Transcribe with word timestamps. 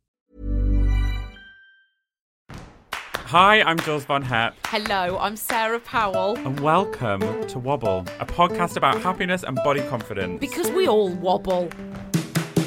Hi, 2.92 3.62
I'm 3.62 3.78
Jules 3.78 4.04
Von 4.04 4.20
Hep, 4.20 4.54
Hello, 4.66 5.16
I'm 5.18 5.36
Sarah 5.36 5.80
Powell. 5.80 6.36
and 6.36 6.60
welcome 6.60 7.22
to 7.46 7.58
Wobble, 7.58 8.04
a 8.20 8.26
podcast 8.26 8.76
about 8.76 9.00
happiness 9.00 9.44
and 9.44 9.56
body 9.64 9.80
confidence. 9.88 10.40
Because 10.40 10.70
we 10.72 10.86
all 10.86 11.08
wobble. 11.08 11.70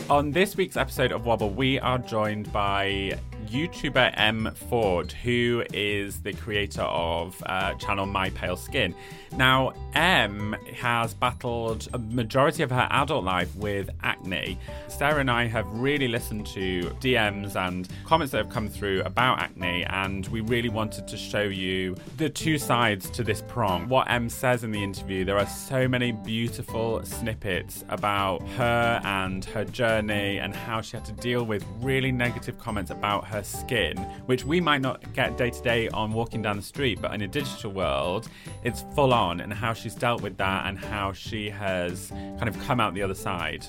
On 0.10 0.32
this 0.32 0.58
week's 0.58 0.78
episode 0.78 1.12
of 1.12 1.28
Wobble, 1.28 1.52
we 1.52 1.78
are 1.78 2.00
joined 2.00 2.52
by 2.52 3.20
YouTuber 3.54 4.12
Em 4.18 4.50
Ford, 4.68 5.12
who 5.12 5.64
is 5.72 6.22
the 6.22 6.34
creator 6.34 6.82
of 6.82 7.42
uh, 7.46 7.76
channel 7.76 8.08
My 8.08 8.32
Pale 8.32 8.58
Skin. 8.58 8.96
Now, 9.38 9.74
Em 9.94 10.56
has 10.76 11.14
battled 11.14 11.88
a 11.94 12.00
majority 12.00 12.64
of 12.64 12.72
her 12.72 12.88
adult 12.90 13.24
life 13.24 13.56
with 13.56 13.92
acne. 14.02 14.58
Sarah 14.88 15.20
and 15.20 15.30
I 15.30 15.46
have 15.46 15.68
really 15.72 16.08
listened 16.08 16.48
to 16.48 16.90
DMs 17.00 17.56
and 17.56 17.88
comments 18.06 18.32
that 18.32 18.38
have 18.38 18.50
come 18.50 18.68
through 18.68 19.02
about 19.04 19.40
acne, 19.40 19.86
and 19.86 20.28
we 20.28 20.42
really 20.42 20.70
wanted 20.70 21.08
to 21.08 21.18
show 21.18 21.44
you 21.44 21.96
the 22.18 22.30
two 22.30 22.58
sides 22.58 23.10
to 23.12 23.24
this 23.24 23.44
prong. 23.48 23.88
What 23.88 24.10
Em 24.10 24.30
says 24.30 24.64
in 24.64 24.72
the 24.72 24.84
interview, 24.84 25.26
there 25.26 25.38
are 25.38 25.48
so 25.48 25.88
many 25.88 26.12
beautiful 26.12 27.04
snippets 27.06 27.84
about 27.90 28.42
her 28.50 29.00
and 29.04 29.46
her 29.46 29.64
journey 29.66 30.40
and 30.40 30.56
how 30.56 30.82
she 30.82 30.98
had 30.98 31.06
to 31.06 31.12
deal 31.14 31.44
with 31.44 31.64
really 31.82 32.12
negative 32.12 32.58
comments 32.58 32.90
about 32.90 33.26
her 33.26 33.43
skin, 33.44 33.98
which 34.26 34.46
we 34.46 34.60
might 34.60 34.82
not 34.82 35.14
get 35.14 35.38
day 35.38 35.50
to 35.50 35.62
day 35.62 35.90
on 35.90 36.12
walking 36.12 36.42
down 36.42 36.56
the 36.56 36.64
street, 36.64 37.00
but 37.02 37.14
in 37.14 37.22
a 37.22 37.28
digital 37.28 37.72
world, 37.72 38.28
it's 38.64 38.86
full 38.96 39.14
on, 39.14 39.42
and 39.42 39.54
how 39.54 39.74
she's 39.74 39.96
dealt 39.96 40.22
with 40.22 40.38
that 40.38 40.68
and 40.68 40.78
how 40.78 41.14
she 41.14 41.50
has 41.50 42.10
kind 42.10 42.48
of 42.48 42.60
come 42.62 42.80
out 42.80 42.94
the 42.94 43.02
other 43.02 43.16
side. 43.16 43.66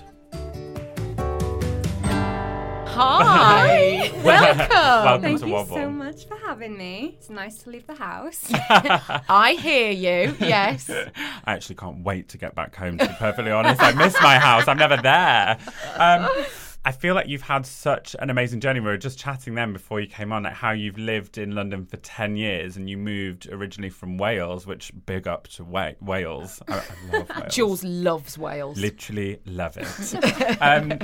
Hi, 2.96 4.12
welcome. 4.24 4.68
Welcome 4.70 5.22
Thank 5.22 5.40
to 5.40 5.46
you 5.48 5.52
Wobble. 5.52 5.74
so 5.74 5.90
much 5.90 6.28
for 6.28 6.36
having 6.36 6.78
me. 6.78 7.16
It's 7.18 7.28
nice 7.28 7.58
to 7.64 7.70
leave 7.70 7.88
the 7.88 7.96
house. 7.96 8.46
I 9.28 9.58
hear 9.60 9.90
you. 9.90 10.36
Yes. 10.38 10.88
I 10.88 11.52
actually 11.52 11.74
can't 11.74 12.04
wait 12.04 12.28
to 12.28 12.38
get 12.38 12.54
back 12.54 12.76
home, 12.76 12.98
to 12.98 13.08
be 13.08 13.14
perfectly 13.14 13.50
honest. 13.50 13.82
I 13.82 13.92
miss 13.94 14.14
my 14.22 14.38
house. 14.38 14.68
I'm 14.68 14.78
never 14.78 14.96
there. 14.96 15.58
Um, 15.96 16.28
I 16.86 16.92
feel 16.92 17.14
like 17.14 17.28
you've 17.28 17.42
had 17.42 17.64
such 17.64 18.14
an 18.18 18.28
amazing 18.28 18.60
journey. 18.60 18.80
We 18.80 18.86
were 18.86 18.98
just 18.98 19.18
chatting 19.18 19.54
then 19.54 19.72
before 19.72 20.00
you 20.00 20.06
came 20.06 20.32
on, 20.32 20.42
like 20.42 20.52
how 20.52 20.72
you've 20.72 20.98
lived 20.98 21.38
in 21.38 21.54
London 21.54 21.86
for 21.86 21.96
10 21.96 22.36
years 22.36 22.76
and 22.76 22.90
you 22.90 22.98
moved 22.98 23.48
originally 23.50 23.88
from 23.88 24.18
Wales, 24.18 24.66
which 24.66 24.92
big 25.06 25.26
up 25.26 25.48
to 25.48 25.64
Wa- 25.64 25.92
Wales. 26.02 26.62
I, 26.68 26.74
I 26.76 26.82
love 27.18 27.28
Wales. 27.36 27.54
Jules 27.54 27.84
loves 27.84 28.36
Wales. 28.36 28.78
Literally 28.78 29.40
love 29.46 29.78
it. 29.78 30.62
um, 30.62 30.98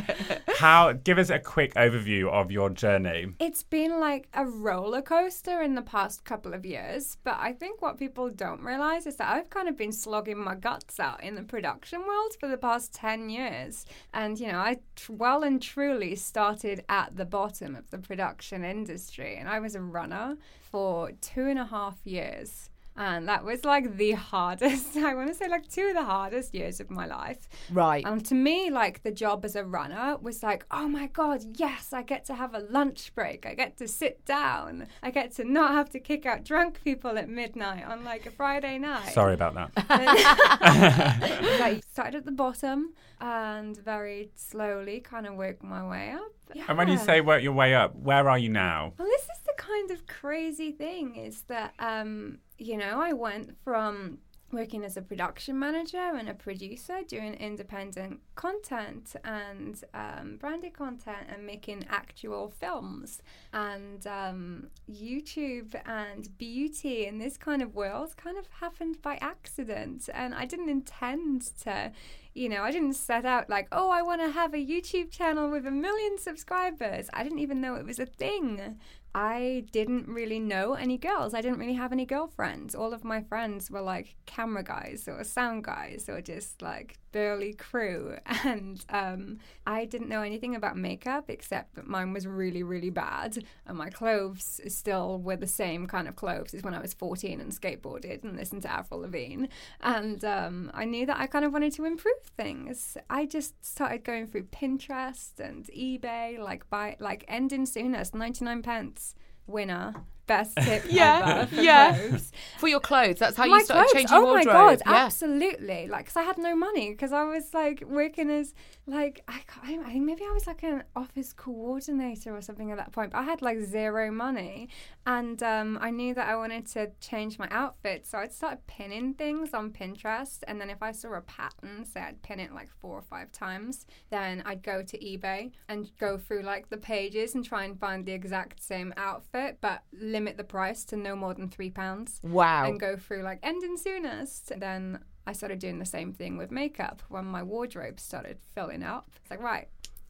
how? 0.58 0.92
Give 0.92 1.16
us 1.16 1.30
a 1.30 1.38
quick 1.38 1.72
overview 1.74 2.28
of 2.28 2.50
your 2.50 2.68
journey. 2.68 3.28
it's 3.38 3.62
been 3.62 3.98
like 4.00 4.28
a 4.34 4.44
roller 4.44 5.00
coaster 5.00 5.62
in 5.62 5.74
the 5.76 5.82
past 5.82 6.24
couple 6.24 6.52
of 6.52 6.66
years, 6.66 7.16
but 7.24 7.36
I 7.38 7.52
think 7.54 7.80
what 7.80 7.98
people 7.98 8.28
don't 8.28 8.60
realize 8.60 9.06
is 9.06 9.16
that 9.16 9.32
I've 9.34 9.48
kind 9.48 9.68
of 9.68 9.78
been 9.78 9.92
slogging 9.92 10.38
my 10.38 10.56
guts 10.56 11.00
out 11.00 11.22
in 11.22 11.36
the 11.36 11.42
production 11.42 12.00
world 12.06 12.36
for 12.38 12.48
the 12.48 12.58
past 12.58 12.92
10 12.92 13.30
years. 13.30 13.86
And, 14.12 14.38
you 14.38 14.48
know, 14.48 14.58
I 14.58 14.76
well 15.08 15.42
and 15.42 15.60
truly 15.72 16.16
started 16.16 16.84
at 16.88 17.16
the 17.16 17.25
bottom 17.25 17.76
of 17.76 17.88
the 17.91 17.98
production 17.98 18.64
industry, 18.64 19.36
and 19.36 19.48
I 19.48 19.60
was 19.60 19.76
a 19.76 19.81
runner 19.81 20.36
for 20.62 21.12
two 21.20 21.47
and 21.47 21.60
a 21.60 21.64
half 21.64 22.04
years. 22.04 22.69
And 22.97 23.28
that 23.28 23.45
was 23.45 23.65
like 23.65 23.97
the 23.97 24.12
hardest, 24.12 24.97
I 24.97 25.15
want 25.15 25.28
to 25.28 25.34
say 25.34 25.49
like 25.49 25.69
two 25.69 25.89
of 25.89 25.95
the 25.95 26.05
hardest 26.05 26.55
years 26.55 26.81
of 26.81 26.91
my 26.91 27.06
life. 27.06 27.49
Right. 27.71 28.05
And 28.05 28.25
to 28.27 28.34
me, 28.34 28.71
like 28.71 29.03
the 29.03 29.12
job 29.12 29.45
as 29.45 29.56
a 29.56 29.65
runner 29.65 30.17
was 30.21 30.43
like, 30.43 30.67
oh 30.71 30.89
my 30.89 31.06
God, 31.06 31.43
yes, 31.56 31.93
I 31.93 32.03
get 32.03 32.25
to 32.27 32.34
have 32.34 32.55
a 32.55 32.59
lunch 32.59 33.15
break. 33.15 33.47
I 33.47 33.55
get 33.55 33.77
to 33.78 33.89
sit 33.89 34.25
down. 34.25 34.87
I 35.03 35.11
get 35.11 35.34
to 35.37 35.45
not 35.45 35.73
have 35.73 35.89
to 35.91 36.01
kick 36.01 36.27
out 36.27 36.45
drunk 36.45 36.83
people 36.84 37.17
at 37.17 37.28
midnight 37.28 37.84
on 37.87 38.05
like 38.05 38.27
a 38.27 38.31
Friday 38.31 38.78
night. 38.78 39.12
Sorry 39.12 39.34
about 39.34 39.55
that. 39.55 39.71
like 41.61 41.84
started 41.91 42.17
at 42.17 42.25
the 42.25 42.33
bottom 42.33 42.93
and 43.21 43.77
very 43.77 44.31
slowly 44.34 45.01
kind 45.01 45.27
of 45.27 45.34
worked 45.34 45.62
my 45.62 45.87
way 45.87 46.12
up. 46.12 46.33
And 46.69 46.77
when 46.77 46.89
you 46.89 46.99
say 46.99 47.21
work 47.21 47.43
your 47.43 47.53
way 47.53 47.75
up, 47.75 47.95
where 47.95 48.28
are 48.28 48.39
you 48.39 48.49
now? 48.49 48.93
Well, 48.99 49.07
this 49.07 49.22
is 49.22 49.41
the 49.47 49.55
kind 49.57 49.91
of 49.91 50.07
crazy 50.07 50.72
thing 50.72 51.17
is 51.17 51.43
that, 51.43 51.75
um, 51.78 52.39
you 52.60 52.76
know, 52.76 53.00
I 53.00 53.12
went 53.15 53.56
from 53.65 54.19
working 54.53 54.84
as 54.84 54.97
a 54.97 55.03
production 55.03 55.59
manager 55.59 55.97
and 55.97 56.28
a 56.28 56.34
producer 56.34 56.98
doing 57.06 57.34
independent 57.34 58.21
content 58.34 59.15
and 59.25 59.82
um, 59.94 60.37
branded 60.41 60.75
content 60.75 61.28
and 61.32 61.47
making 61.47 61.84
actual 61.88 62.53
films 62.60 63.22
and 63.53 64.06
um, 64.06 64.66
YouTube 64.91 65.75
and 65.87 66.37
beauty 66.37 67.06
and 67.06 67.21
this 67.21 67.37
kind 67.37 67.62
of 67.62 67.75
world 67.75 68.16
kind 68.16 68.37
of 68.37 68.47
happened 68.60 69.00
by 69.03 69.19
accident 69.21 70.09
and 70.12 70.34
I 70.34 70.47
didn't 70.47 70.69
intend 70.69 71.42
to 71.62 71.92
you 72.32 72.48
know, 72.48 72.62
I 72.62 72.71
didn't 72.71 72.94
set 72.94 73.25
out 73.25 73.50
like, 73.50 73.66
oh, 73.72 73.91
I 73.91 74.03
want 74.03 74.21
to 74.21 74.31
have 74.31 74.54
a 74.54 74.65
YouTube 74.65 75.10
channel 75.10 75.50
with 75.50 75.66
a 75.66 75.71
million 75.71 76.16
subscribers. 76.16 77.10
I 77.12 77.25
didn't 77.25 77.41
even 77.41 77.60
know 77.60 77.75
it 77.75 77.84
was 77.84 77.98
a 77.98 78.06
thing. 78.06 78.78
I 79.15 79.65
didn't 79.72 80.06
really 80.06 80.38
know 80.38 80.75
any 80.75 80.97
girls. 80.97 81.34
I 81.34 81.41
didn't 81.41 81.59
really 81.59 81.75
have 81.75 81.91
any 81.91 82.06
girlfriends. 82.06 82.75
All 82.75 82.94
of 82.94 83.03
my 83.03 83.22
friends 83.22 83.71
were 83.71 83.81
like 83.81 84.15
camera 84.26 84.62
guys 84.62 85.09
or 85.09 85.25
sound 85.25 85.65
guys 85.65 86.09
or 86.09 86.21
just 86.21 86.62
like 86.62 87.00
burly 87.12 87.53
crew. 87.54 88.16
And 88.43 88.82
um, 88.88 89.38
I 89.66 89.84
didn't 89.84 90.09
know 90.09 90.22
anything 90.22 90.56
about 90.56 90.76
makeup 90.76 91.26
except 91.28 91.75
that 91.75 91.87
mine 91.87 92.12
was 92.12 92.26
really, 92.26 92.62
really 92.62 92.88
bad. 92.91 93.44
And 93.66 93.76
my 93.76 93.91
clothes 93.91 94.60
still 94.69 95.19
were 95.19 95.37
the 95.37 95.47
same 95.47 95.87
kind 95.87 96.09
of 96.09 96.16
clothes 96.16 96.54
as 96.54 96.62
when 96.62 96.75
I 96.75 96.81
was 96.81 96.94
14 96.94 97.41
and 97.41 97.53
skateboarded 97.53 98.25
and 98.25 98.37
listened 98.37 98.62
to 98.62 98.72
Avril 98.72 99.00
Lavigne. 99.00 99.47
And 99.81 100.24
um, 100.24 100.71
I 100.72 100.84
knew 100.86 101.04
that 101.07 101.21
I 101.21 101.27
kind 101.27 101.45
of 101.45 101.53
wanted 101.53 101.74
to 101.74 101.84
improve 101.84 102.22
things. 102.36 102.97
I 103.10 103.27
just 103.27 103.62
started 103.65 104.04
going 104.04 104.27
through 104.27 104.45
Pinterest 104.45 105.39
and 105.39 105.66
eBay, 105.66 106.39
like 106.39 106.68
buy 106.71 106.97
like 106.98 107.24
ending 107.28 107.66
soonest, 107.66 108.15
99 108.15 108.62
pence 108.62 109.15
winner. 109.47 109.95
Best 110.30 110.56
tip 110.59 110.84
Yeah, 110.88 111.41
ever 111.42 111.47
for 111.56 111.60
yeah. 111.62 111.98
clothes. 111.98 112.32
For 112.59 112.68
your 112.68 112.80
clothes, 112.80 113.18
that's 113.18 113.36
how 113.36 113.47
my 113.47 113.59
you 113.59 113.65
started 113.65 113.82
clothes. 113.91 113.92
changing 113.94 114.16
oh 114.16 114.21
your 114.21 114.27
wardrobe. 114.34 114.47
my 114.47 114.53
god, 114.77 114.82
yeah. 114.86 115.04
absolutely! 115.06 115.88
Like, 115.88 116.06
cause 116.06 116.16
I 116.16 116.22
had 116.22 116.38
no 116.38 116.54
money 116.54 116.91
because 116.91 117.12
I 117.12 117.24
was 117.24 117.53
like 117.53 117.82
working 117.86 118.30
as 118.30 118.54
like 118.86 119.22
I, 119.28 119.41
can't- 119.47 119.86
I 119.86 119.91
think 119.92 120.04
maybe 120.04 120.22
I 120.24 120.32
was 120.32 120.47
like 120.47 120.62
an 120.62 120.84
office 120.94 121.32
coordinator 121.32 122.34
or 122.36 122.42
something 122.42 122.71
at 122.71 122.77
that 122.78 122.92
point. 122.92 123.12
But 123.12 123.18
I 123.18 123.22
had 123.24 123.42
like 123.42 123.59
zero 123.60 124.10
money, 124.10 124.68
and 125.06 125.42
um, 125.42 125.78
I 125.80 125.91
knew 125.91 126.15
that 126.15 126.28
I 126.28 126.36
wanted 126.36 126.66
to 126.74 126.91
change 127.00 127.38
my 127.38 127.48
outfit, 127.50 128.06
so 128.06 128.18
I'd 128.18 128.33
start 128.33 128.66
pinning 128.66 129.15
things 129.15 129.53
on 129.54 129.71
Pinterest, 129.71 130.38
and 130.47 130.60
then 130.60 130.71
if 130.71 130.83
I 130.83 130.92
saw 130.92 131.15
a 131.15 131.21
pattern, 131.22 131.84
say 131.84 132.00
I'd 132.00 132.22
pin 132.22 132.38
it 132.41 132.53
like 132.54 132.71
four 132.80 132.94
or 132.98 133.03
five 133.03 133.33
times, 133.33 133.86
then 134.10 134.42
I'd 134.47 134.62
go 134.62 134.83
to 134.83 134.98
eBay 134.98 135.50
and 135.68 135.91
go 135.98 136.18
through 136.18 136.42
like 136.42 136.68
the 136.71 136.76
pages 136.76 137.34
and 137.34 137.44
try 137.44 137.65
and 137.65 137.78
find 137.78 138.06
the 138.06 138.12
exact 138.12 138.62
same 138.62 138.92
outfit, 138.97 139.59
but 139.60 139.83
limit 140.21 140.37
the 140.37 140.45
price 140.45 140.84
to 140.84 140.97
no 140.97 141.17
more 141.17 141.33
than 141.34 141.49
three 141.49 141.71
pounds 141.71 142.21
Wow. 142.22 142.67
and 142.67 142.78
go 142.78 142.97
through 142.97 143.22
like 143.22 143.39
ending 143.43 143.77
soonest. 143.78 144.53
Then 144.59 144.99
I 145.27 145.33
started 145.33 145.59
doing 145.59 145.78
the 145.78 145.87
same 145.87 146.13
thing 146.13 146.37
with 146.37 146.51
makeup 146.51 147.03
when 147.09 147.25
my 147.25 147.43
wardrobe 147.43 147.99
started 147.99 148.37
filling 148.55 148.83
up. 148.83 149.11
It's 149.17 149.31
like, 149.31 149.43
right, 149.43 149.69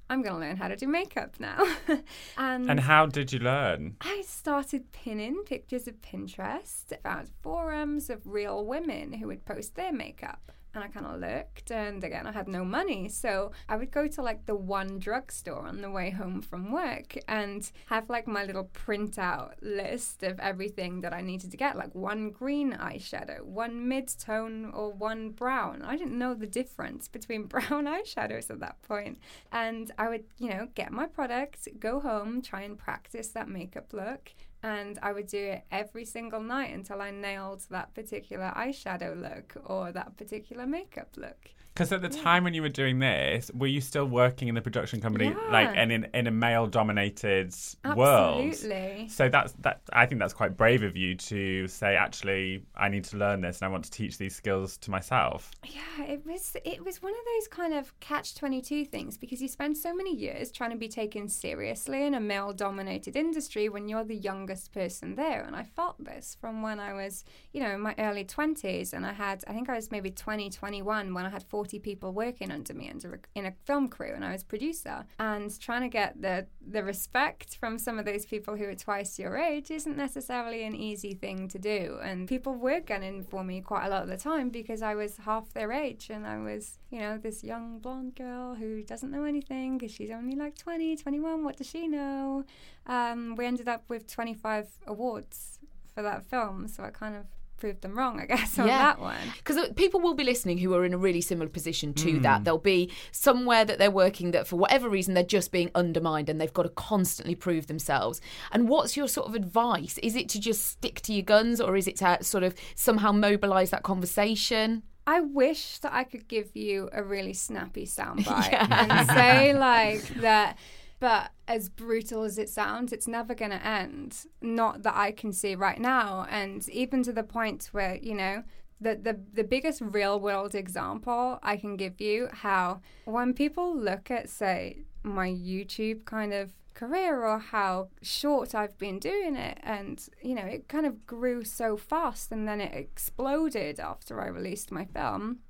I'm 0.09 0.23
going 0.23 0.35
to 0.35 0.41
learn 0.41 0.57
how 0.57 0.67
to 0.69 0.75
do 0.77 0.89
makeup 0.89 1.37
now. 1.39 1.59
and, 2.37 2.69
And 2.69 2.81
how 2.81 3.07
did 3.07 3.33
you 3.33 3.39
learn? 3.39 3.97
I 4.01 4.23
started 4.27 4.91
pinning 4.91 5.45
pictures 5.47 5.87
of 5.87 6.01
Pinterest, 6.03 6.87
found 7.05 7.29
forums 7.43 8.11
of 8.11 8.21
real 8.25 8.65
women 8.67 9.12
who 9.12 9.29
would 9.29 9.45
post 9.45 9.77
their 9.77 9.93
makeup. 9.93 10.51
And 10.72 10.84
I 10.84 10.88
kind 10.88 11.06
of 11.06 11.20
looked, 11.20 11.72
and 11.72 12.05
again, 12.05 12.28
I 12.28 12.32
had 12.32 12.46
no 12.46 12.64
money. 12.64 13.08
So 13.08 13.50
I 13.69 13.75
would 13.76 13.90
go 13.90 14.06
to 14.06 14.22
like 14.22 14.46
the 14.46 14.55
one 14.55 15.00
drugstore 15.00 15.67
on 15.67 15.81
the 15.81 15.90
way 15.90 16.11
home 16.11 16.40
from 16.40 16.70
work 16.70 17.19
and 17.26 17.69
have 17.87 18.08
like 18.08 18.28
my 18.28 18.44
little 18.44 18.70
printout 18.72 19.55
list 19.62 20.22
of 20.22 20.38
everything 20.38 21.00
that 21.00 21.12
I 21.12 21.22
needed 21.22 21.50
to 21.50 21.56
get 21.56 21.76
like 21.76 21.93
one 21.94 22.31
green 22.31 22.72
eyeshadow, 22.72 23.43
one 23.43 23.88
mid 23.88 24.08
tone, 24.17 24.70
or 24.72 24.93
one 24.93 25.31
brown. 25.31 25.82
I 25.82 25.96
didn't 25.96 26.19
know 26.19 26.34
the 26.34 26.46
difference 26.46 27.08
between 27.08 27.43
brown 27.46 27.87
eyeshadows 27.87 28.49
at 28.49 28.61
that 28.61 28.81
point. 28.82 29.19
And 29.50 29.90
I 29.99 30.08
would, 30.08 30.25
you 30.38 30.50
know, 30.50 30.69
get 30.76 30.93
my 30.93 31.06
product, 31.06 31.66
go 31.81 31.99
home, 31.99 32.43
try 32.43 32.62
and 32.62 32.78
practice 32.78 33.28
that 33.28 33.49
makeup 33.49 33.93
look 33.93 34.31
and 34.62 34.99
I 35.03 35.12
would 35.12 35.27
do 35.27 35.39
it 35.39 35.65
every 35.71 36.05
single 36.05 36.41
night 36.41 36.75
until 36.75 37.01
I 37.01 37.11
nailed 37.11 37.62
that 37.71 37.95
particular 37.95 38.53
eyeshadow 38.57 39.21
look 39.21 39.57
or 39.65 39.93
that 39.93 40.17
particular 40.17 40.67
makeup 40.67 41.09
look. 41.17 41.51
Because 41.75 41.93
at 41.93 42.02
the 42.02 42.08
time 42.08 42.44
when 42.44 42.52
you 42.52 42.62
were 42.62 42.69
doing 42.69 42.99
this, 42.99 43.50
were 43.55 43.67
you 43.67 43.81
still 43.81 44.05
working 44.05 44.49
in 44.49 44.55
the 44.55 44.61
production 44.61 45.00
company, 45.00 45.34
like, 45.50 45.70
and 45.75 45.90
in 45.93 46.06
in 46.12 46.26
a 46.26 46.31
male-dominated 46.31 47.55
world? 47.96 48.49
Absolutely. 48.49 49.08
So 49.08 49.28
that's 49.28 49.52
that. 49.61 49.81
I 49.93 50.06
think 50.06 50.20
that's 50.20 50.34
quite 50.34 50.56
brave 50.56 50.82
of 50.82 50.96
you 50.96 51.14
to 51.14 51.69
say, 51.69 51.96
actually, 51.96 52.64
I 52.76 52.88
need 52.88 53.05
to 53.05 53.17
learn 53.17 53.40
this, 53.40 53.61
and 53.61 53.67
I 53.67 53.69
want 53.69 53.84
to 53.84 53.90
teach 53.90 54.19
these 54.19 54.34
skills 54.34 54.76
to 54.78 54.90
myself. 54.90 55.50
Yeah, 55.64 56.05
it 56.06 56.26
was 56.26 56.56
it 56.64 56.84
was 56.84 57.02
one 57.02 57.12
of 57.12 57.20
those 57.34 57.49
kind 57.49 57.75
of 57.75 57.99
catch 58.00 58.34
twenty 58.34 58.61
two 58.61 58.84
things 58.84 59.16
because 59.16 59.40
you 59.40 59.49
spend 59.49 59.76
so 59.76 59.94
many 59.94 60.14
years 60.14 60.50
trying 60.50 60.70
to 60.70 60.76
be 60.76 60.88
taken 60.88 61.28
seriously 61.28 62.05
in 62.05 62.14
a 62.14 62.20
male 62.20 62.52
dominated 62.52 63.16
industry 63.16 63.69
when 63.69 63.88
you're 63.88 64.05
the 64.05 64.16
youngest 64.16 64.73
person 64.73 65.14
there. 65.14 65.43
And 65.43 65.55
I 65.56 65.62
felt 65.62 66.02
this 66.05 66.37
from 66.40 66.62
when 66.62 66.81
I 66.81 66.93
was, 66.93 67.25
you 67.52 67.61
know, 67.61 67.70
in 67.70 67.81
my 67.81 67.94
early 67.99 68.25
twenties 68.25 68.93
and 68.93 69.06
I 69.06 69.12
had 69.12 69.44
I 69.46 69.52
think 69.52 69.69
I 69.69 69.75
was 69.75 69.90
maybe 69.90 70.11
20, 70.11 70.50
21 70.50 71.14
when 71.14 71.26
I 71.26 71.31
had 71.31 71.43
forty 71.61 71.79
people 71.79 72.11
working 72.12 72.51
under 72.51 72.73
me 72.73 72.89
under 72.89 73.21
in 73.35 73.45
a 73.45 73.53
film 73.67 73.87
crew 73.87 74.12
and 74.15 74.25
I 74.25 74.33
was 74.33 74.43
producer. 74.43 75.05
And 75.19 75.61
trying 75.61 75.83
to 75.83 75.91
get 75.91 76.23
the 76.23 76.47
the 76.67 76.83
respect 76.83 77.57
from 77.57 77.77
some 77.77 77.99
of 77.99 78.07
those 78.07 78.25
people 78.25 78.57
who 78.57 78.65
are 78.65 78.75
twice 78.75 79.19
your 79.19 79.37
age 79.37 79.71
isn't 79.71 79.95
necessarily 79.95 80.65
an 80.65 80.75
easy 80.75 81.12
thing 81.12 81.49
to 81.49 81.59
do. 81.59 81.99
And 82.03 82.27
people 82.27 82.55
were 82.55 82.81
gunning 82.81 83.25
for 83.25 83.45
me 83.45 83.61
quite 83.61 83.85
a 83.85 83.91
lot 83.91 84.03
of 84.05 84.09
the 84.09 84.17
time 84.17 84.49
because 84.49 84.81
I 84.81 84.95
was 84.95 85.19
half 85.19 85.53
their 85.53 85.71
age 85.71 86.09
and 86.09 86.27
I 86.27 86.39
was, 86.39 86.79
you 86.89 87.01
know, 87.01 87.19
this 87.19 87.45
young 87.45 87.79
blonde 87.79 88.15
girl 88.15 88.55
who 88.55 88.83
doesn't 88.83 89.11
know 89.11 89.25
anything 89.25 89.77
because 89.77 89.95
she's 89.95 90.11
only 90.11 90.35
like 90.35 90.57
20, 90.57 90.97
21. 90.97 91.45
What 91.45 91.59
does 91.59 91.69
she 91.69 91.89
know? 91.89 92.45
Um, 92.87 93.35
we 93.37 93.45
ended 93.45 93.69
up 93.69 93.85
with 93.89 94.11
25 94.11 94.67
awards 94.87 95.59
for 95.95 96.03
that 96.03 96.25
film. 96.25 96.69
So 96.69 96.85
I 96.85 96.91
kind 96.91 97.17
of 97.17 97.27
proved 97.61 97.83
them 97.83 97.97
wrong, 97.97 98.19
I 98.19 98.27
guess, 98.27 98.59
on 98.59 98.67
Yeah. 98.67 98.79
that 98.79 98.99
one. 99.01 99.17
Because 99.37 99.57
uh, 99.57 99.73
people 99.77 100.01
will 100.01 100.15
be 100.15 100.25
listening 100.25 100.59
who 100.59 100.75
are 100.75 100.85
in 100.85 100.93
a 100.93 100.99
really 100.99 101.21
similar 101.21 101.49
position 101.49 101.95
to 101.95 102.19
that. 102.21 102.41
Mm. 102.41 102.45
There'll 102.45 102.59
be 102.59 102.91
somewhere 103.12 103.65
that 103.65 103.79
they're 103.79 103.91
working 103.91 104.33
that 104.33 104.49
for 104.49 104.57
whatever 104.57 104.89
reason 104.89 105.15
they're 105.15 105.23
just 105.23 105.53
being 105.53 105.71
undermined 105.75 106.29
and 106.29 106.41
they've 106.41 106.53
got 106.53 106.65
to 106.65 106.71
constantly 106.71 107.35
prove 107.37 107.69
themselves. 107.69 108.21
And 108.51 108.69
what's 108.69 108.97
your 108.97 109.07
sort 109.07 109.29
of 109.29 109.35
advice? 109.35 109.99
Is 110.03 110.17
it 110.17 110.29
to 110.31 110.41
just 110.41 110.67
stick 110.67 111.01
to 111.03 111.12
your 111.12 111.23
guns 111.23 111.61
or 111.61 111.77
is 111.77 111.87
it 111.87 111.97
to 111.97 112.19
sort 112.23 112.43
of 112.43 112.55
somehow 112.75 113.12
mobilize 113.12 113.71
that 113.71 113.85
conversation? 113.85 114.83
I 115.07 115.21
wish 115.21 115.79
that 115.79 115.93
I 115.93 116.05
could 116.05 116.29
give 116.29 116.55
you 116.55 116.89
a 116.93 117.03
really 117.03 117.33
snappy 117.33 117.85
soundbite 117.87 118.53
and 118.71 119.09
say 119.09 119.53
like 119.55 120.07
that. 120.21 120.57
But 121.00 121.31
as 121.49 121.69
brutal 121.69 122.23
as 122.25 122.38
it 122.38 122.50
sounds, 122.50 122.93
it's 122.93 123.08
never 123.08 123.35
going 123.35 123.50
to 123.50 123.67
end. 123.67 124.26
Not 124.41 124.82
that 124.82 124.94
I 124.97 125.12
can 125.12 125.32
see 125.32 125.55
right 125.55 125.81
now, 125.81 126.26
and 126.31 126.69
even 126.69 127.02
to 127.05 127.12
the 127.12 127.25
point 127.25 127.69
where 127.73 127.97
you 127.97 128.14
know. 128.14 128.44
The, 128.82 128.94
the, 128.94 129.20
the 129.35 129.44
biggest 129.44 129.82
real 129.82 130.19
world 130.19 130.55
example 130.55 131.38
I 131.43 131.58
can 131.58 131.76
give 131.76 132.00
you 132.00 132.31
how 132.32 132.81
when 133.05 133.35
people 133.35 133.76
look 133.76 134.11
at 134.11 134.31
say 134.31 134.79
my 135.02 135.29
YouTube 135.29 136.06
kind 136.06 136.32
of 136.32 136.55
career 136.73 137.26
or 137.26 137.38
how 137.38 137.88
short 138.00 138.55
I've 138.55 138.79
been 138.79 138.99
doing 138.99 139.37
it 139.37 139.58
and 139.62 140.02
you 140.23 140.35
know 140.35 140.47
it 140.47 140.69
kind 140.69 140.87
of 140.87 141.06
grew 141.06 141.44
so 141.44 141.76
fast 141.76 142.32
and 142.32 142.49
then 142.49 142.58
it 142.58 142.73
exploded 142.73 143.79
after 143.79 144.19
I 144.19 144.29
released 144.29 144.73
my 144.73 144.87
film 144.87 145.41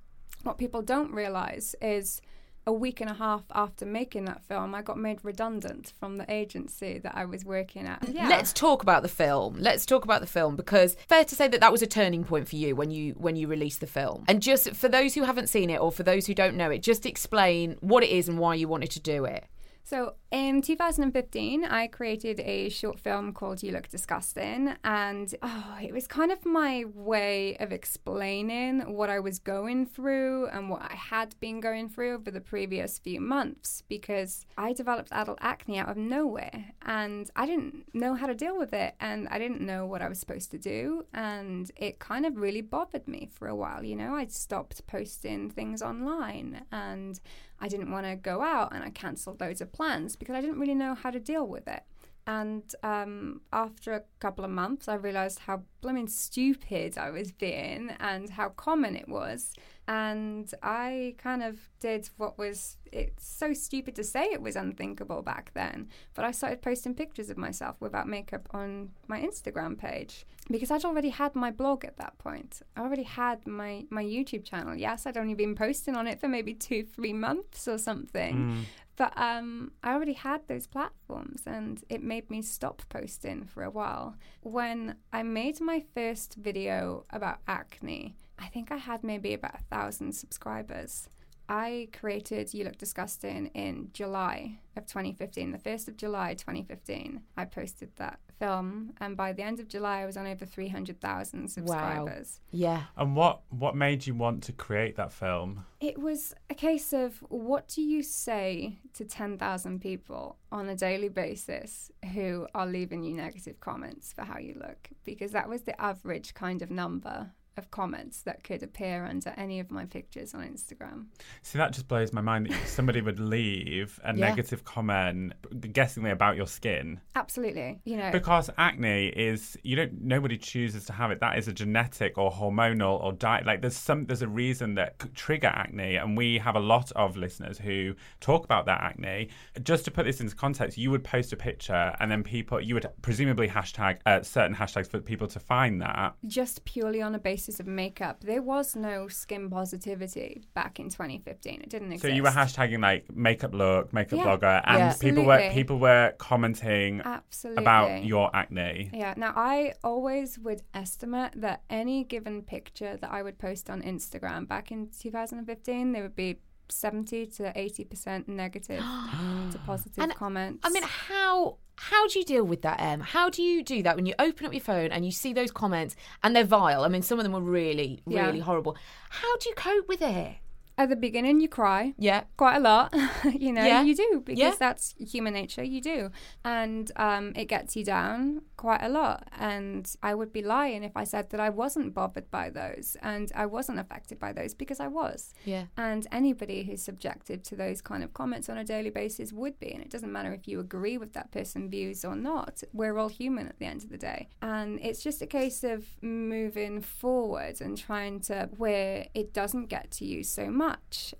what 0.43 0.59
people 0.59 0.83
don't 0.83 1.13
realize 1.13 1.77
is 1.81 2.21
a 2.67 2.73
week 2.73 3.01
and 3.01 3.11
a 3.11 3.15
half 3.15 3.43
after 3.53 3.87
making 3.87 4.27
that 4.27 4.43
film 4.45 4.75
I 4.75 4.83
got 4.83 4.99
made 4.99 5.19
redundant 5.23 5.93
from 5.99 6.17
the 6.19 6.31
agency 6.31 6.99
that 6.99 7.17
I 7.17 7.25
was 7.25 7.45
working 7.45 7.87
at 7.87 8.01
mm-hmm. 8.03 8.17
yeah 8.17 8.29
Let's 8.29 8.53
talk 8.53 8.83
about 8.83 9.03
the 9.03 9.09
film. 9.09 9.57
Let's 9.59 9.85
talk 9.85 10.05
about 10.05 10.21
the 10.21 10.27
film 10.27 10.57
because 10.57 10.97
fair 11.09 11.25
to 11.25 11.35
say 11.35 11.49
that 11.49 11.61
that 11.61 11.73
was 11.73 11.83
a 11.83 11.87
turning 11.87 12.25
point 12.25 12.49
for 12.49 12.57
you 12.57 12.77
when 12.77 12.91
you 12.91 13.13
when 13.15 13.37
you 13.37 13.49
released 13.49 13.81
the 13.81 13.87
film. 13.87 14.25
And 14.29 14.41
just 14.41 14.71
for 14.75 14.89
those 14.89 15.15
who 15.15 15.25
haven't 15.25 15.49
seen 15.49 15.71
it 15.71 15.81
or 15.81 15.91
for 15.91 16.03
those 16.03 16.27
who 16.27 16.35
don't 16.35 16.57
know 16.57 16.71
it, 16.71 16.83
just 16.83 17.07
explain 17.07 17.77
what 17.81 18.03
it 18.03 18.11
is 18.11 18.29
and 18.29 18.39
why 18.39 18.55
you 18.55 18.69
wanted 18.69 18.91
to 18.93 19.01
do 19.01 19.25
it. 19.25 19.45
So 19.85 20.15
in 20.31 20.63
2015, 20.63 21.65
I 21.65 21.89
created 21.89 22.39
a 22.41 22.69
short 22.69 23.01
film 23.01 23.33
called 23.33 23.63
You 23.63 23.73
Look 23.73 23.89
Disgusting. 23.89 24.75
And 24.85 25.35
oh, 25.43 25.77
it 25.83 25.93
was 25.93 26.07
kind 26.07 26.31
of 26.31 26.47
my 26.47 26.85
way 26.95 27.57
of 27.57 27.73
explaining 27.73 28.95
what 28.95 29.11
I 29.11 29.19
was 29.19 29.41
going 29.41 29.87
through 29.87 30.47
and 30.49 30.71
what 30.71 30.83
I 30.83 30.95
had 30.95 31.35
been 31.41 31.61
going 31.61 31.89
through 31.89 32.15
over 32.15 32.31
the 32.31 32.41
previous 32.41 32.99
few 32.99 33.21
months 33.21 33.83
because 33.89 34.47
I 34.57 34.73
developed 34.73 35.09
adult 35.11 35.39
acne 35.41 35.79
out 35.79 35.89
of 35.89 35.97
nowhere 35.97 36.67
and 36.83 37.29
I 37.35 37.47
didn't 37.47 37.93
know 37.93 38.15
how 38.15 38.27
to 38.29 38.35
deal 38.35 38.57
with 38.57 38.73
it 38.73 38.95
and 39.01 39.27
I 39.29 39.39
didn't 39.39 39.61
know 39.61 39.87
what 39.87 40.03
I 40.03 40.09
was 40.09 40.21
supposed 40.21 40.53
to 40.53 40.59
do. 40.59 41.07
And 41.13 41.71
it 41.77 41.99
kind 41.99 42.25
of 42.25 42.37
really 42.37 42.63
bothered 42.63 43.09
me 43.09 43.29
for 43.33 43.49
a 43.49 43.57
while. 43.57 43.83
You 43.83 43.97
know, 43.97 44.15
I'd 44.15 44.33
stopped 44.33 44.87
posting 44.87 45.51
things 45.51 45.83
online 45.83 46.63
and 46.71 47.19
I 47.61 47.69
didn't 47.69 47.91
want 47.91 48.07
to 48.07 48.17
go 48.17 48.43
out 48.43 48.75
and 48.75 48.83
I 48.83 48.91
cancelled 48.91 49.41
loads 49.41 49.61
of 49.61 49.73
plans 49.73 50.17
because 50.17 50.35
I 50.35 50.41
didn't 50.41 50.59
really 50.59 50.75
know 50.75 50.95
how 50.95 51.11
to 51.11 51.21
deal 51.21 51.47
with 51.47 51.69
it. 51.69 51.83
And 52.27 52.63
um, 52.83 53.41
after 53.53 53.93
a 53.93 54.03
couple 54.21 54.45
of 54.45 54.51
months, 54.51 54.89
I 54.89 54.95
realized 54.95 55.41
how 55.41 55.63
blooming 55.81 56.07
stupid 56.07 56.97
I 56.97 57.11
was 57.11 57.33
being 57.33 57.91
and 57.99 58.31
how 58.31 58.51
common 58.51 58.95
it 58.95 59.09
was. 59.09 59.55
And 59.91 60.55
I 60.63 61.17
kind 61.19 61.43
of 61.43 61.59
did 61.81 62.11
what 62.17 62.39
was, 62.39 62.77
it's 62.93 63.27
so 63.27 63.53
stupid 63.53 63.97
to 63.97 64.05
say 64.05 64.23
it 64.23 64.41
was 64.41 64.55
unthinkable 64.55 65.21
back 65.21 65.51
then, 65.53 65.89
but 66.15 66.25
I 66.25 66.31
started 66.31 66.63
posting 66.63 66.95
pictures 66.95 67.29
of 67.29 67.37
myself 67.37 67.75
without 67.81 68.07
makeup 68.07 68.49
on 68.53 68.91
my 69.09 69.21
Instagram 69.21 69.77
page 69.77 70.27
because 70.49 70.71
I'd 70.71 70.85
already 70.85 71.09
had 71.09 71.35
my 71.35 71.51
blog 71.51 71.85
at 71.85 71.97
that 71.97 72.17
point. 72.19 72.63
I 72.77 72.83
already 72.83 73.03
had 73.03 73.45
my, 73.49 73.85
my 73.91 74.05
YouTube 74.05 74.45
channel. 74.45 74.77
Yes, 74.77 75.07
I'd 75.07 75.17
only 75.17 75.35
been 75.35 75.57
posting 75.57 75.97
on 75.97 76.07
it 76.07 76.21
for 76.21 76.29
maybe 76.29 76.55
two, 76.55 76.85
three 76.85 77.13
months 77.13 77.67
or 77.67 77.77
something. 77.77 78.65
But 78.95 79.13
um, 79.17 79.73
I 79.83 79.95
already 79.95 80.13
had 80.13 80.47
those 80.47 80.69
platforms 80.69 81.43
and 81.47 81.83
it 81.89 82.01
made 82.01 82.31
me 82.31 82.43
stop 82.43 82.83
posting 82.91 83.45
for 83.45 83.65
a 83.65 83.71
while. 83.71 84.15
When 84.43 84.95
I 85.13 85.25
made 85.25 85.61
my 85.61 85.83
first 85.95 86.37
video 86.37 87.07
about 87.11 87.39
acne, 87.49 88.15
I 88.41 88.47
think 88.47 88.73
I 88.73 88.77
had 88.77 89.05
maybe 89.05 89.35
about 89.35 89.55
a 89.55 89.63
thousand 89.65 90.13
subscribers. 90.15 91.09
I 91.49 91.89
created 91.93 92.55
You 92.55 92.65
Look 92.65 92.79
Disgusting 92.79 93.47
in 93.55 93.91
July 93.93 94.61
of 94.77 94.87
2015, 94.87 95.51
the 95.51 95.59
1st 95.59 95.89
of 95.89 95.97
July 95.97 96.35
2015. 96.35 97.23
I 97.37 97.45
posted 97.45 97.91
that 97.97 98.21
film, 98.39 98.93
and 99.01 99.17
by 99.17 99.33
the 99.33 99.43
end 99.43 99.59
of 99.59 99.67
July, 99.67 100.03
I 100.03 100.07
was 100.07 100.17
on 100.17 100.29
over 100.29 100.47
300,000 100.47 101.49
subscribers. 101.49 102.41
Wow. 102.53 102.59
Yeah. 102.59 102.83
And 102.97 103.17
what 103.17 103.41
what 103.51 103.75
made 103.75 104.07
you 104.07 104.15
want 104.15 104.45
to 104.45 104.53
create 104.53 104.95
that 104.95 105.13
film? 105.13 105.67
It 105.81 105.99
was 105.99 106.35
a 106.49 106.55
case 106.55 106.93
of 106.93 107.17
what 107.29 107.67
do 107.67 107.83
you 107.83 108.01
say 108.05 108.79
to 108.95 109.05
10,000 109.05 109.81
people 109.81 110.39
on 110.53 110.69
a 110.69 110.77
daily 110.77 111.09
basis 111.09 111.91
who 112.15 112.47
are 112.55 112.67
leaving 112.67 113.03
you 113.03 113.15
negative 113.15 113.59
comments 113.59 114.13
for 114.13 114.23
how 114.23 114.39
you 114.39 114.55
look? 114.55 114.89
Because 115.05 115.33
that 115.33 115.49
was 115.49 115.63
the 115.63 115.79
average 115.81 116.33
kind 116.35 116.63
of 116.63 116.71
number 116.71 117.33
of 117.61 117.71
comments 117.71 118.23
that 118.23 118.43
could 118.43 118.63
appear 118.65 119.05
under 119.05 119.31
any 119.37 119.61
of 119.61 119.71
my 119.71 119.85
pictures 119.85 120.35
on 120.35 120.41
Instagram. 120.43 121.05
See, 121.43 121.59
that 121.59 121.73
just 121.73 121.87
blows 121.87 122.13
my 122.13 122.21
mind 122.21 122.47
that 122.51 122.67
somebody 122.69 123.01
would 123.01 123.21
leave 123.21 124.01
a 124.03 124.13
Yeah. 124.15 124.29
negative 124.31 124.65
comment, 124.65 125.35
guessingly 125.73 126.11
about 126.11 126.37
your 126.37 126.47
skin. 126.47 127.01
Absolutely. 127.15 127.81
You 127.85 127.97
know, 127.99 128.11
Because 128.11 128.51
acne 128.59 129.09
is 129.09 129.57
you 129.63 129.77
don't 129.77 130.01
nobody 130.03 130.37
chooses 130.39 130.85
to 130.87 130.93
have 130.93 131.11
it. 131.11 131.21
That 131.21 131.39
is 131.39 131.47
a 131.47 131.53
genetic 131.53 132.17
or 132.19 132.31
hormonal 132.33 133.01
or 133.03 133.13
diet. 133.13 133.47
Like 133.47 133.61
there's 133.61 133.77
some 133.77 134.07
there's 134.07 134.23
a 134.23 134.29
reason 134.29 134.75
that 134.75 134.99
could 134.99 135.15
trigger 135.15 135.49
acne, 135.49 135.97
and 135.97 136.17
we 136.17 136.39
have 136.39 136.57
a 136.57 136.61
lot 136.61 136.91
of 136.93 137.17
listeners 137.17 137.59
who 137.59 137.95
talk 138.21 138.45
about 138.45 138.67
that 138.67 138.81
acne. 138.81 139.29
Just 139.63 139.85
to 139.85 139.91
put 139.91 140.05
this 140.07 140.21
into 140.21 140.35
context, 140.35 140.79
you 140.79 140.91
would 140.91 141.05
post 141.05 141.33
a 141.33 141.37
picture, 141.37 141.95
and 142.01 142.11
then 142.11 142.23
people 142.23 142.61
you 142.61 142.75
would 142.75 142.87
presumably 143.03 143.49
hashtag 143.49 143.99
uh, 144.07 144.23
certain 144.23 144.55
hashtags 144.57 144.89
for 144.91 145.01
people 145.01 145.27
to 145.29 145.39
find 145.41 145.83
that. 145.83 146.15
just 146.27 146.65
purely 146.65 147.03
on 147.03 147.15
a 147.15 147.19
basis 147.19 147.50
of 147.59 147.67
makeup. 147.67 148.23
There 148.23 148.43
was 148.43 148.77
no 148.77 149.09
skin 149.09 149.51
positivity 149.51 150.45
back 150.55 150.79
in 150.79 150.91
2015. 150.91 151.63
It 151.63 151.71
didn't 151.71 151.93
exist. 151.93 152.03
So 152.03 152.15
you 152.15 152.23
were 152.23 152.29
hashtagging 152.31 152.81
like 152.81 153.11
makeup 153.15 153.53
look, 153.55 153.93
makeup 153.93 154.19
Yeah, 154.19 154.25
blogger, 154.27 154.63
and 154.67 154.79
Yeah. 154.79 154.95
people 155.01 155.25
were 155.25 155.51
people 155.53 155.79
were 155.79 156.13
commenting 156.19 157.01
Absolutely. 157.05 157.65
about 157.65 158.05
your 158.05 158.31
acne. 158.37 158.91
Yeah. 158.93 159.15
Now, 159.17 159.33
I 159.35 159.73
always 159.83 160.39
would 160.39 160.63
estimate 160.75 161.33
that 161.41 161.63
any 161.71 162.05
given 162.05 162.43
picture 162.43 162.97
that 162.99 163.11
I 163.11 163.23
would 163.23 163.39
post 163.39 163.69
on 163.71 163.83
Instagram 163.83 164.47
back 164.47 164.71
in 164.71 164.91
2015, 164.91 165.93
there 165.93 166.03
would 166.03 166.15
be 166.17 166.41
70 166.69 167.27
to 167.27 167.53
80% 167.57 168.29
negative 168.29 168.79
to 169.53 169.59
positive 169.67 170.03
And, 170.05 170.15
comments. 170.15 170.61
I 170.65 170.71
mean, 170.71 170.85
how 170.85 171.57
how 171.83 172.07
do 172.09 172.19
you 172.19 172.25
deal 172.27 172.45
with 172.45 172.61
that, 172.63 172.79
Em? 172.79 173.01
How 173.01 173.31
do 173.31 173.43
you 173.43 173.63
do 173.65 173.83
that 173.85 173.97
when 173.97 174.05
you 174.05 174.13
open 174.19 174.45
up 174.45 174.53
your 174.53 174.61
phone 174.61 174.93
and 174.93 175.03
you 175.05 175.11
see 175.11 175.33
those 175.33 175.51
comments 175.51 175.97
and 176.23 176.37
they're 176.37 176.45
vile? 176.45 176.85
I 176.85 176.89
mean, 176.89 177.01
some 177.01 177.19
of 177.19 177.23
them 177.25 177.33
were 177.33 177.41
really, 177.41 178.03
Yeah. 178.07 178.27
really 178.27 178.41
horrible. 178.41 178.77
How 179.09 179.37
do 179.39 179.49
you 179.49 179.55
cope 179.55 179.89
with 179.89 180.03
it? 180.03 180.37
At 180.83 180.89
the 180.89 180.97
beginning, 180.97 181.41
you 181.41 181.49
cry. 181.49 181.95
Yeah. 181.99 182.23
quite 182.37 182.57
a 182.57 182.61
lot. 182.61 182.95
you 183.25 183.53
know, 183.53 183.65
Yeah. 183.65 183.83
you 183.83 183.95
do 183.95 184.23
because 184.25 184.39
Yeah. 184.39 184.55
that's 184.59 184.95
human 184.99 185.35
nature. 185.35 185.63
You 185.63 185.81
do, 185.81 186.11
and 186.45 186.91
um, 186.97 187.33
it 187.37 187.47
gets 187.47 187.77
you 187.77 187.85
down 187.85 188.43
quite 188.57 188.83
a 188.83 188.89
lot. 188.89 189.29
And 189.39 189.91
I 190.03 190.15
would 190.15 190.33
be 190.33 190.43
lying 190.43 190.83
if 190.85 190.97
I 190.97 191.05
said 191.05 191.31
that 191.31 191.41
I 191.41 191.49
wasn't 191.51 191.95
bothered 191.95 192.31
by 192.31 192.51
those 192.51 192.97
and 193.03 193.31
I 193.35 193.47
wasn't 193.47 193.79
affected 193.79 194.19
by 194.19 194.33
those 194.33 194.53
because 194.55 194.81
I 194.81 194.87
was. 194.89 195.33
Yeah. 195.45 195.65
And 195.77 196.07
anybody 196.13 196.65
who's 196.65 196.83
subjected 196.83 197.43
to 197.45 197.57
those 197.57 197.81
kind 197.81 198.03
of 198.05 198.13
comments 198.13 198.49
on 198.51 198.59
a 198.59 198.65
daily 198.65 198.91
basis 198.91 199.33
would 199.33 199.59
be. 199.59 199.71
And 199.73 199.83
it 199.83 199.91
doesn't 199.91 200.13
matter 200.13 200.33
if 200.35 200.47
you 200.47 200.61
agree 200.61 200.99
with 200.99 201.13
that 201.15 201.31
person's 201.33 201.71
views 201.71 202.05
or 202.05 202.15
not. 202.17 202.63
We're 202.73 202.99
all 202.99 203.09
human 203.09 203.47
at 203.49 203.59
the 203.59 203.67
end 203.67 203.83
of 203.85 203.91
the 203.91 203.99
day. 203.99 204.29
And 204.43 204.79
it's 204.83 205.03
just 205.03 205.23
a 205.23 205.27
case 205.27 205.65
of 205.65 205.85
moving 206.03 206.81
forward 206.83 207.61
and 207.61 207.77
trying 207.79 208.21
to 208.21 208.49
where 208.59 209.07
it 209.15 209.33
doesn't 209.33 209.67
get 209.67 209.91
to 209.93 210.05
you 210.05 210.23
so 210.23 210.51
much. 210.51 210.70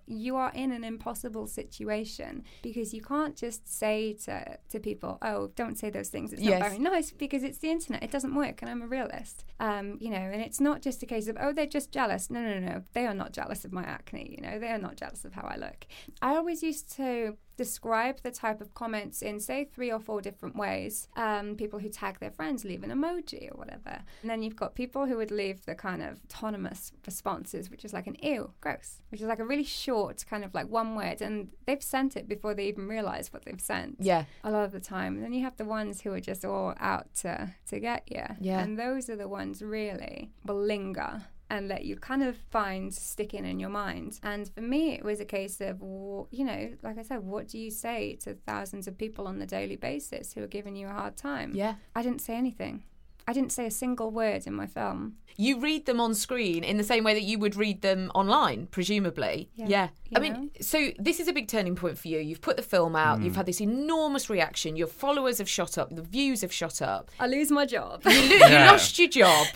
You 0.07 0.37
are 0.37 0.53
in 0.55 0.73
an 0.73 0.85
impossible 0.85 1.47
situation 1.47 2.45
because 2.63 2.93
you 2.95 3.01
can't 3.03 3.37
just 3.37 3.69
say 3.69 4.15
to, 4.25 4.59
to 4.71 4.81
people, 4.81 5.19
oh, 5.23 5.49
don't 5.57 5.79
say 5.79 5.91
those 5.91 6.09
things. 6.09 6.33
It's 6.33 6.43
Yes. 6.43 6.61
not 6.61 6.69
very 6.69 6.79
nice 6.81 7.11
because 7.11 7.43
it's 7.43 7.59
the 7.59 7.71
internet. 7.71 8.03
It 8.03 8.11
doesn't 8.11 8.35
work. 8.35 8.63
And 8.63 8.71
I'm 8.71 8.83
a 8.83 8.87
realist. 8.87 9.45
Um, 9.61 9.99
you 10.01 10.11
know, 10.11 10.17
and 10.17 10.41
it's 10.43 10.61
not 10.61 10.83
just 10.83 11.03
a 11.03 11.07
case 11.07 11.29
of, 11.29 11.37
oh, 11.41 11.53
they're 11.53 11.67
just 11.67 11.93
jealous. 11.93 12.31
No, 12.31 12.41
no, 12.43 12.59
no. 12.59 12.83
They 12.93 13.07
are 13.07 13.15
not 13.15 13.33
jealous 13.33 13.65
of 13.65 13.73
my 13.73 13.83
acne. 13.85 14.35
You 14.37 14.43
know, 14.43 14.59
they 14.59 14.69
are 14.69 14.79
not 14.79 14.97
jealous 14.97 15.25
of 15.25 15.33
how 15.35 15.43
I 15.47 15.57
look. 15.57 15.87
I 16.23 16.37
always 16.37 16.63
used 16.63 16.91
to 16.97 17.37
describe 17.65 18.17
the 18.23 18.31
type 18.31 18.63
of 18.63 18.73
comments 18.73 19.21
in, 19.21 19.39
say, 19.39 19.65
three 19.75 19.93
or 19.93 20.01
four 20.01 20.23
different 20.23 20.57
ways. 20.57 21.09
Um, 21.15 21.57
people 21.57 21.79
who 21.79 21.91
tag 21.91 22.19
their 22.19 22.31
friends, 22.31 22.65
leave 22.65 22.83
an 22.83 22.91
emoji 22.91 23.53
or 23.53 23.57
whatever. 23.59 23.95
And 24.23 24.31
then 24.31 24.43
you've 24.43 24.57
got 24.57 24.75
people 24.75 25.05
who 25.05 25.19
would 25.19 25.31
leave 25.31 25.67
the 25.67 25.75
kind 25.75 26.03
of 26.03 26.21
autonomous 26.25 26.93
responses, 27.05 27.71
which 27.71 27.85
is 27.85 27.93
like 27.93 28.07
an 28.07 28.17
ew, 28.23 28.53
gross, 28.63 29.03
which 29.11 29.21
is 29.21 29.27
like 29.27 29.41
a 29.41 29.45
really 29.45 29.65
short 29.85 30.25
kind 30.31 30.43
of 30.43 30.55
like 30.55 30.69
one 30.71 30.97
word. 30.97 31.21
And 31.21 31.51
they've 31.67 31.83
sent 31.83 32.17
it 32.17 32.27
before 32.27 32.55
they 32.55 32.65
even 32.65 32.89
realize 32.89 33.31
what 33.31 33.45
they've 33.45 33.61
sent 33.61 33.97
Yeah. 34.01 34.25
a 34.43 34.51
lot 34.51 34.65
of 34.65 34.73
the 34.73 34.81
time. 34.81 35.17
And 35.17 35.23
then 35.25 35.35
you 35.35 35.43
have 35.45 35.59
the 35.59 35.67
ones 35.67 36.01
who 36.01 36.13
are 36.15 36.21
just 36.21 36.43
all 36.47 36.73
out 36.81 37.15
to, 37.17 37.55
to 37.69 37.79
get 37.79 38.05
you. 38.11 38.25
Yeah. 38.41 38.61
And 38.63 38.79
those 38.79 39.11
are 39.11 39.17
the 39.17 39.29
ones 39.29 39.61
really 39.61 40.31
will 40.47 40.63
linger 40.75 41.25
and 41.51 41.69
let 41.69 41.85
you 41.85 41.97
kind 41.97 42.23
of 42.23 42.37
find 42.51 42.95
sticking 42.95 43.45
in 43.45 43.59
your 43.59 43.71
mind. 43.71 44.21
And 44.23 44.49
for 44.55 44.63
me, 44.63 44.95
it 44.95 45.05
was 45.05 45.21
a 45.21 45.25
case 45.25 45.61
of, 45.61 45.81
you 45.81 46.45
know, 46.45 46.71
like 46.83 46.97
I 46.97 47.03
said, 47.03 47.25
what 47.25 47.49
do 47.49 47.59
you 47.59 47.71
say 47.71 48.15
to 48.23 48.35
thousands 48.35 48.87
of 48.87 48.97
people 48.97 49.27
on 49.27 49.39
the 49.39 49.47
daily 49.47 49.77
basis 49.77 50.33
who 50.33 50.43
are 50.43 50.47
giving 50.49 50.77
you 50.77 50.87
a 50.87 50.93
hard 50.93 51.17
time? 51.17 51.53
Yeah. 51.55 51.75
I 51.95 52.03
didn't 52.03 52.21
say 52.21 52.35
anything. 52.35 52.85
I 53.31 53.33
didn't 53.33 53.53
say 53.53 53.65
a 53.65 53.71
single 53.71 54.11
word 54.11 54.45
in 54.49 54.55
my 54.55 54.67
film. 54.67 55.15
You 55.37 55.61
read 55.61 55.87
them 55.87 56.01
on 56.01 56.15
screen 56.15 56.65
in 56.65 56.79
the 56.79 56.83
same 56.83 57.05
way 57.05 57.15
that 57.15 57.23
you 57.23 57.39
would 57.39 57.55
read 57.55 57.81
them 57.81 58.11
online, 58.13 58.67
presumably. 58.67 59.49
Yeah, 59.55 59.91
I 60.17 60.21
you 60.21 60.33
know. 60.33 60.41
mean, 60.41 60.51
so 60.61 60.89
this 60.99 61.21
is 61.21 61.29
a 61.29 61.33
big 61.33 61.47
turning 61.47 61.77
point 61.77 61.97
for 61.97 62.09
you. 62.09 62.19
You've 62.19 62.41
put 62.41 62.57
the 62.57 62.63
film 62.65 62.97
out, 62.97 63.23
you've 63.23 63.37
had 63.37 63.47
this 63.47 63.61
enormous 63.61 64.29
reaction, 64.29 64.75
your 64.75 64.89
followers 64.89 65.39
have 65.39 65.49
shot 65.49 65.79
up, 65.79 65.95
the 65.95 66.03
views 66.03 66.41
have 66.41 66.53
shot 66.53 66.83
up. 66.83 67.13
I 67.21 67.29
lose 67.29 67.53
my 67.53 67.67
job. 67.67 68.03
You, 68.05 68.41
lo- 68.41 68.47
you 68.49 68.55
lost 68.73 68.99
your 68.99 69.09
job. 69.09 69.47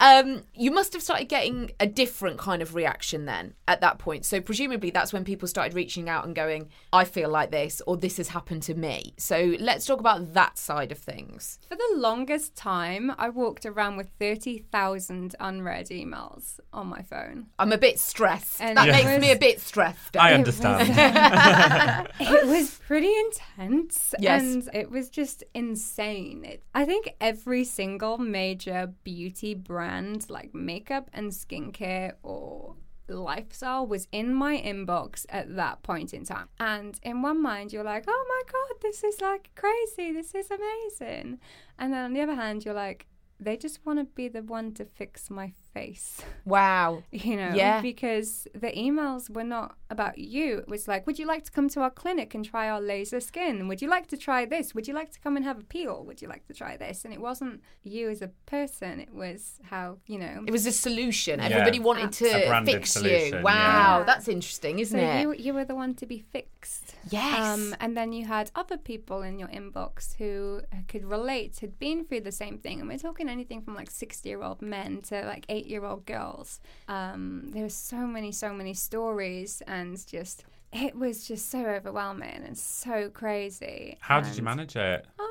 Um, 0.00 0.44
you 0.54 0.70
must 0.70 0.92
have 0.92 1.02
started 1.02 1.28
getting 1.28 1.72
a 1.80 1.86
different 1.86 2.38
kind 2.38 2.62
of 2.62 2.76
reaction 2.76 3.24
then 3.24 3.54
at 3.66 3.80
that 3.80 3.98
point. 3.98 4.24
So 4.24 4.40
presumably 4.40 4.90
that's 4.90 5.12
when 5.12 5.24
people 5.24 5.48
started 5.48 5.74
reaching 5.74 6.08
out 6.08 6.24
and 6.24 6.34
going, 6.36 6.68
"I 6.92 7.04
feel 7.04 7.28
like 7.28 7.50
this," 7.50 7.82
or 7.88 7.96
"This 7.96 8.18
has 8.18 8.28
happened 8.28 8.62
to 8.64 8.74
me." 8.74 9.14
So 9.18 9.56
let's 9.58 9.84
talk 9.84 9.98
about 9.98 10.34
that 10.34 10.58
side 10.58 10.92
of 10.92 10.98
things. 10.98 11.58
For 11.68 11.76
the 11.76 11.94
longest 11.96 12.54
time, 12.54 13.12
I 13.18 13.28
walked 13.30 13.66
around 13.66 13.96
with 13.96 14.08
30,000 14.20 15.34
unread 15.40 15.88
emails 15.88 16.60
on 16.72 16.86
my 16.88 17.02
phone. 17.02 17.46
I'm 17.58 17.72
a 17.72 17.78
bit 17.78 17.98
stressed. 17.98 18.60
And 18.60 18.76
that 18.76 18.88
it 18.88 18.92
makes 18.92 19.10
was- 19.10 19.20
me 19.20 19.32
a 19.32 19.36
bit 19.36 19.60
stressed. 19.60 20.16
I 20.16 20.30
It 20.32 20.34
understand. 20.34 22.08
it 22.20 22.46
was 22.46 22.78
pretty 22.86 23.12
intense 23.26 24.14
Yes. 24.18 24.42
and 24.42 24.68
it 24.74 24.90
was 24.90 25.08
just 25.08 25.42
insane 25.54 26.44
it, 26.44 26.62
i 26.74 26.84
think 26.84 27.14
every 27.20 27.64
single 27.64 28.18
major 28.18 28.92
beauty 29.04 29.54
brand 29.54 30.28
like 30.30 30.54
makeup 30.54 31.10
and 31.12 31.32
skincare 31.32 32.12
or 32.22 32.76
lifestyle 33.08 33.86
was 33.86 34.08
in 34.12 34.34
my 34.34 34.58
inbox 34.58 35.26
at 35.28 35.54
that 35.56 35.82
point 35.82 36.12
in 36.12 36.24
time. 36.24 36.48
And 36.58 36.98
in 37.02 37.22
one 37.22 37.42
mind 37.42 37.72
you're 37.72 37.84
like 37.84 38.04
oh 38.06 38.26
my 38.28 38.42
god 38.50 38.80
this 38.82 39.04
is 39.04 39.20
like 39.20 39.50
crazy. 39.54 40.12
This 40.12 40.34
is 40.34 40.50
amazing. 40.50 41.38
And 41.78 41.92
then 41.92 42.04
on 42.04 42.12
the 42.12 42.20
other 42.20 42.34
hand 42.34 42.64
you're 42.64 42.74
like 42.74 43.06
they 43.38 43.56
just 43.56 43.84
want 43.84 43.98
to 43.98 44.04
be 44.04 44.28
the 44.28 44.42
one 44.42 44.72
to 44.72 44.84
fix 44.84 45.30
my 45.30 45.52
face 45.78 46.06
wow. 46.44 47.02
you 47.26 47.34
know 47.40 47.52
Yeah. 47.62 47.80
because 47.90 48.30
the 48.64 48.72
emails 48.86 49.24
were 49.36 49.48
not 49.56 49.68
about 49.94 50.16
you 50.18 50.48
it 50.64 50.68
was 50.74 50.84
like 50.92 51.02
would 51.06 51.18
you 51.20 51.26
like 51.34 51.44
to 51.48 51.52
come 51.56 51.68
to 51.74 51.80
our 51.84 51.90
clinic 52.02 52.28
and 52.36 52.42
try 52.52 52.64
our 52.72 52.80
laser 52.92 53.20
skin 53.30 53.54
would 53.68 53.80
you 53.82 53.88
like 53.96 54.06
to 54.14 54.16
try 54.28 54.40
this 54.54 54.66
would 54.74 54.86
you 54.88 54.94
like 55.00 55.10
to 55.16 55.20
come 55.24 55.34
and 55.36 55.44
have 55.50 55.58
a 55.64 55.66
peel 55.74 55.96
would 56.08 56.20
you 56.22 56.28
like 56.34 56.44
to 56.50 56.54
try 56.62 56.72
this 56.84 57.04
and 57.04 57.12
it 57.16 57.20
wasn't 57.28 57.56
you 57.82 58.04
as 58.14 58.20
a 58.28 58.30
person 58.56 58.92
it 59.06 59.12
was 59.22 59.40
how 59.72 59.86
you 60.12 60.18
know 60.24 60.36
It 60.46 60.52
was 60.58 60.66
a 60.66 60.76
solution. 60.88 61.34
Yeah. 61.40 61.46
Everybody 61.50 61.80
wanted 61.90 62.10
to 62.22 62.28
fix 62.70 62.84
solution, 62.92 63.38
you. 63.38 63.44
Wow, 63.50 63.98
yeah. 63.98 64.04
that's 64.10 64.26
interesting, 64.36 64.74
isn't 64.84 64.98
so 64.98 65.06
it? 65.06 65.20
you, 65.22 65.28
you 65.46 65.52
were 65.56 65.64
the 65.72 65.78
one 65.84 65.92
to 66.00 66.06
be 66.14 66.18
fixed 66.36 66.86
Yes. 67.10 67.38
um, 67.46 67.74
and 67.82 67.90
then 67.98 68.08
you 68.16 68.24
had 68.36 68.46
other 68.62 68.78
people 68.90 69.18
in 69.28 69.34
your 69.42 69.48
inbox 69.60 69.94
who 70.20 70.62
could 70.90 71.04
relate 71.16 71.52
had 71.64 71.74
been 71.86 71.98
through 72.06 72.22
the 72.30 72.36
same 72.44 72.56
thing 72.64 72.76
and 72.80 72.88
we're 72.90 73.04
talking 73.08 73.28
anything 73.28 73.60
from 73.64 73.74
like 73.80 73.90
60 73.90 74.28
year 74.28 74.42
old 74.48 74.60
men 74.76 74.90
to 75.08 75.16
like 75.32 75.44
8 75.66 75.70
year 75.70 75.84
old 75.84 76.06
girls 76.06 76.60
um, 76.88 77.50
there 77.52 77.62
were 77.64 77.68
so 77.68 78.06
many 78.06 78.32
so 78.32 78.52
many 78.52 78.74
stories 78.74 79.62
and 79.66 80.04
just 80.06 80.44
it 80.72 80.94
was 80.96 81.26
just 81.26 81.50
so 81.50 81.64
overwhelming 81.64 82.42
and 82.46 82.56
so 82.58 83.08
crazy 83.10 83.96
How 84.00 84.20
did 84.20 84.36
you 84.36 84.42
manage 84.42 84.76
it? 84.76 85.06
um 85.18 85.26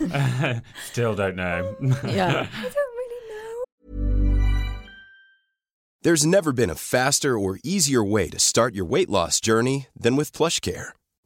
Still 0.90 1.14
don't 1.14 1.36
know. 1.36 1.76
yeah. 2.04 2.46
i 2.52 2.62
don't 2.62 2.94
really 3.00 3.22
know 3.34 4.42
There's 6.02 6.26
never 6.26 6.52
been 6.52 6.70
a 6.70 6.74
faster 6.74 7.38
or 7.38 7.58
easier 7.62 8.02
way 8.02 8.28
to 8.30 8.38
start 8.38 8.74
your 8.74 8.84
weight 8.84 9.08
loss 9.08 9.40
journey 9.40 9.86
than 9.94 10.16
with 10.16 10.32
PlushCare. 10.32 10.90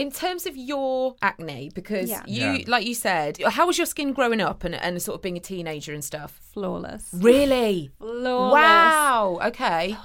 In 0.00 0.10
terms 0.10 0.46
of 0.46 0.56
your 0.56 1.14
acne, 1.20 1.70
because 1.74 2.08
Yeah. 2.08 2.22
you, 2.26 2.50
Yeah. 2.52 2.64
like 2.66 2.86
you 2.86 2.94
said, 2.94 3.38
how 3.58 3.66
was 3.66 3.76
your 3.76 3.86
skin 3.86 4.12
growing 4.14 4.40
up 4.40 4.64
and, 4.64 4.74
and 4.74 5.00
sort 5.02 5.16
of 5.16 5.22
being 5.22 5.36
a 5.36 5.40
teenager 5.40 5.92
and 5.92 6.02
stuff? 6.02 6.40
Flawless. 6.54 7.04
Really? 7.12 7.90
Flawless. 7.98 8.52
Wow. 8.54 9.38
Okay. 9.48 9.96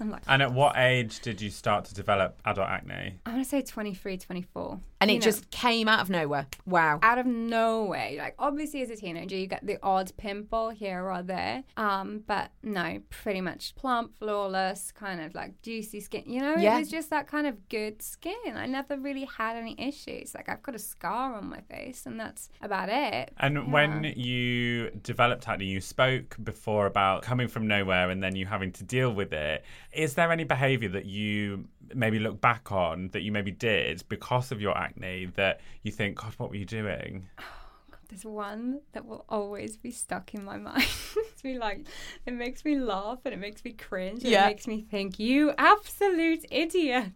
I'm 0.00 0.10
like, 0.10 0.22
And 0.26 0.42
at 0.42 0.52
what 0.52 0.76
age 0.76 1.20
did 1.20 1.40
you 1.40 1.50
start 1.50 1.84
to 1.86 1.94
develop 1.94 2.38
adult 2.44 2.68
acne? 2.68 3.16
I 3.26 3.30
want 3.30 3.42
to 3.42 3.48
say 3.48 3.62
23, 3.62 4.16
24. 4.18 4.80
And 5.00 5.10
You 5.10 5.16
it 5.16 5.20
know, 5.20 5.24
just 5.24 5.50
came 5.50 5.88
out 5.88 6.00
of 6.00 6.10
nowhere. 6.10 6.46
Wow. 6.64 7.00
out 7.02 7.18
of 7.18 7.26
nowhere. 7.26 8.12
Like 8.16 8.34
obviously 8.38 8.82
as 8.82 8.90
a 8.90 8.96
teenager 8.96 9.36
you 9.36 9.46
get 9.48 9.66
the 9.66 9.78
odd 9.82 10.12
pimple 10.16 10.70
here 10.70 11.10
or 11.10 11.22
there. 11.22 11.64
Um, 11.76 12.22
but 12.26 12.50
no, 12.62 13.00
pretty 13.10 13.40
much 13.40 13.74
plump, 13.74 14.16
flawless, 14.16 14.92
kind 14.92 15.20
of 15.20 15.34
like 15.34 15.60
juicy 15.62 16.00
skin. 16.00 16.24
You 16.26 16.40
know, 16.40 16.56
Yeah. 16.56 16.76
it 16.76 16.80
was 16.80 16.90
just 16.90 17.10
that 17.10 17.26
kind 17.26 17.46
of 17.48 17.68
good 17.68 18.00
skin. 18.00 18.36
I 18.54 18.66
never 18.66 18.96
really 18.96 19.24
had 19.24 19.56
any 19.56 19.74
issues. 19.80 20.34
Like 20.34 20.48
I've 20.48 20.62
got 20.62 20.74
a 20.74 20.78
scar 20.78 21.34
on 21.34 21.48
my 21.50 21.60
face 21.62 22.06
and 22.06 22.18
that's 22.18 22.48
about 22.60 22.88
it. 22.88 23.32
And 23.38 23.54
Yeah. 23.54 23.60
when 23.62 24.04
you 24.04 24.90
developed 25.02 25.48
acne, 25.48 25.66
you 25.66 25.80
spoke 25.80 26.36
before 26.42 26.86
about 26.86 27.22
coming 27.22 27.48
from 27.48 27.66
nowhere 27.66 28.10
and 28.10 28.22
then 28.22 28.36
you 28.36 28.46
having 28.46 28.70
to 28.72 28.84
deal 28.84 29.12
with 29.12 29.32
it. 29.32 29.64
Is 29.92 30.14
there 30.14 30.32
any 30.32 30.44
behavior 30.44 30.88
that 30.90 31.04
you 31.06 31.68
maybe 31.94 32.18
look 32.18 32.40
back 32.40 32.72
on 32.72 33.08
that 33.12 33.20
you 33.22 33.30
maybe 33.32 33.50
did 33.50 34.02
because 34.08 34.50
of 34.52 34.60
your 34.60 34.76
acne 34.76 35.26
that 35.36 35.60
you 35.82 35.92
think, 35.92 36.16
God, 36.16 36.32
what 36.38 36.48
were 36.50 36.56
you 36.56 36.64
doing? 36.64 37.28
There's 38.08 38.24
one 38.26 38.80
that 38.92 39.06
will 39.06 39.24
always 39.30 39.76
be 39.78 39.90
stuck 39.90 40.34
in 40.34 40.44
my 40.44 40.56
mind. 40.68 40.84
it's 41.16 41.42
me 41.44 41.58
like 41.58 41.86
it 42.26 42.34
makes 42.34 42.62
me 42.64 42.78
laugh 42.78 43.20
and 43.24 43.32
it 43.32 43.38
makes 43.38 43.64
me 43.64 43.72
cringe 43.72 44.22
and 44.22 44.32
Yeah. 44.32 44.44
it 44.44 44.48
makes 44.48 44.66
me 44.66 44.82
think, 44.82 45.18
you 45.18 45.52
absolute 45.56 46.44
idiot. 46.50 47.12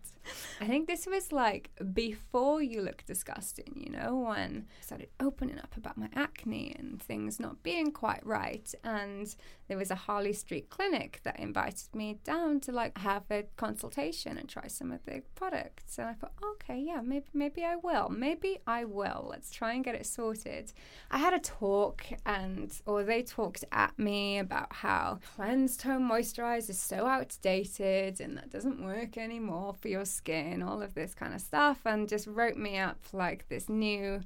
I 0.60 0.66
think 0.66 0.86
this 0.86 1.06
was 1.06 1.32
like 1.32 1.70
before 1.92 2.62
you 2.62 2.82
look 2.82 3.04
disgusting, 3.06 3.72
you 3.74 3.90
know, 3.90 4.16
when 4.28 4.66
I 4.80 4.84
started 4.84 5.08
opening 5.20 5.58
up 5.58 5.76
about 5.76 5.96
my 5.96 6.08
acne 6.14 6.74
and 6.78 7.00
things 7.02 7.38
not 7.38 7.62
being 7.62 7.92
quite 7.92 8.24
right. 8.24 8.72
And 8.84 9.34
there 9.68 9.76
was 9.76 9.90
a 9.90 9.94
Harley 9.94 10.32
Street 10.32 10.70
clinic 10.70 11.20
that 11.24 11.38
invited 11.38 11.94
me 11.94 12.18
down 12.24 12.60
to 12.60 12.72
like 12.72 12.96
have 12.98 13.24
a 13.30 13.44
consultation 13.56 14.38
and 14.38 14.48
try 14.48 14.66
some 14.68 14.92
of 14.92 15.04
the 15.04 15.22
products. 15.34 15.98
And 15.98 16.08
I 16.08 16.14
thought, 16.14 16.32
okay, 16.52 16.78
yeah, 16.80 17.00
maybe 17.02 17.26
maybe 17.34 17.64
I 17.64 17.76
will. 17.76 18.08
Maybe 18.08 18.58
I 18.66 18.84
will. 18.84 19.26
Let's 19.30 19.50
try 19.50 19.74
and 19.74 19.84
get 19.84 19.94
it 19.94 20.06
sorted. 20.06 20.72
I 21.10 21.18
had 21.18 21.34
a 21.34 21.38
talk 21.38 22.04
and 22.24 22.72
or 22.86 23.02
they 23.02 23.22
talked 23.22 23.64
at 23.72 23.98
me 23.98 24.38
about 24.38 24.72
how 24.72 25.18
cleanse 25.34 25.76
tone 25.76 26.08
moisturizer 26.08 26.70
is 26.70 26.78
so 26.78 27.06
outdated 27.06 28.20
and 28.20 28.36
that 28.36 28.50
doesn't 28.50 28.82
work 28.82 29.16
anymore 29.16 29.74
for 29.74 29.88
your 29.88 30.04
skin, 30.16 30.62
all 30.62 30.82
of 30.82 30.94
this 30.94 31.14
kind 31.14 31.34
of 31.34 31.40
stuff, 31.40 31.80
and 31.84 32.08
just 32.08 32.26
wrote 32.26 32.56
me 32.56 32.78
up 32.78 32.98
like 33.12 33.48
this 33.48 33.68
new 33.68 34.20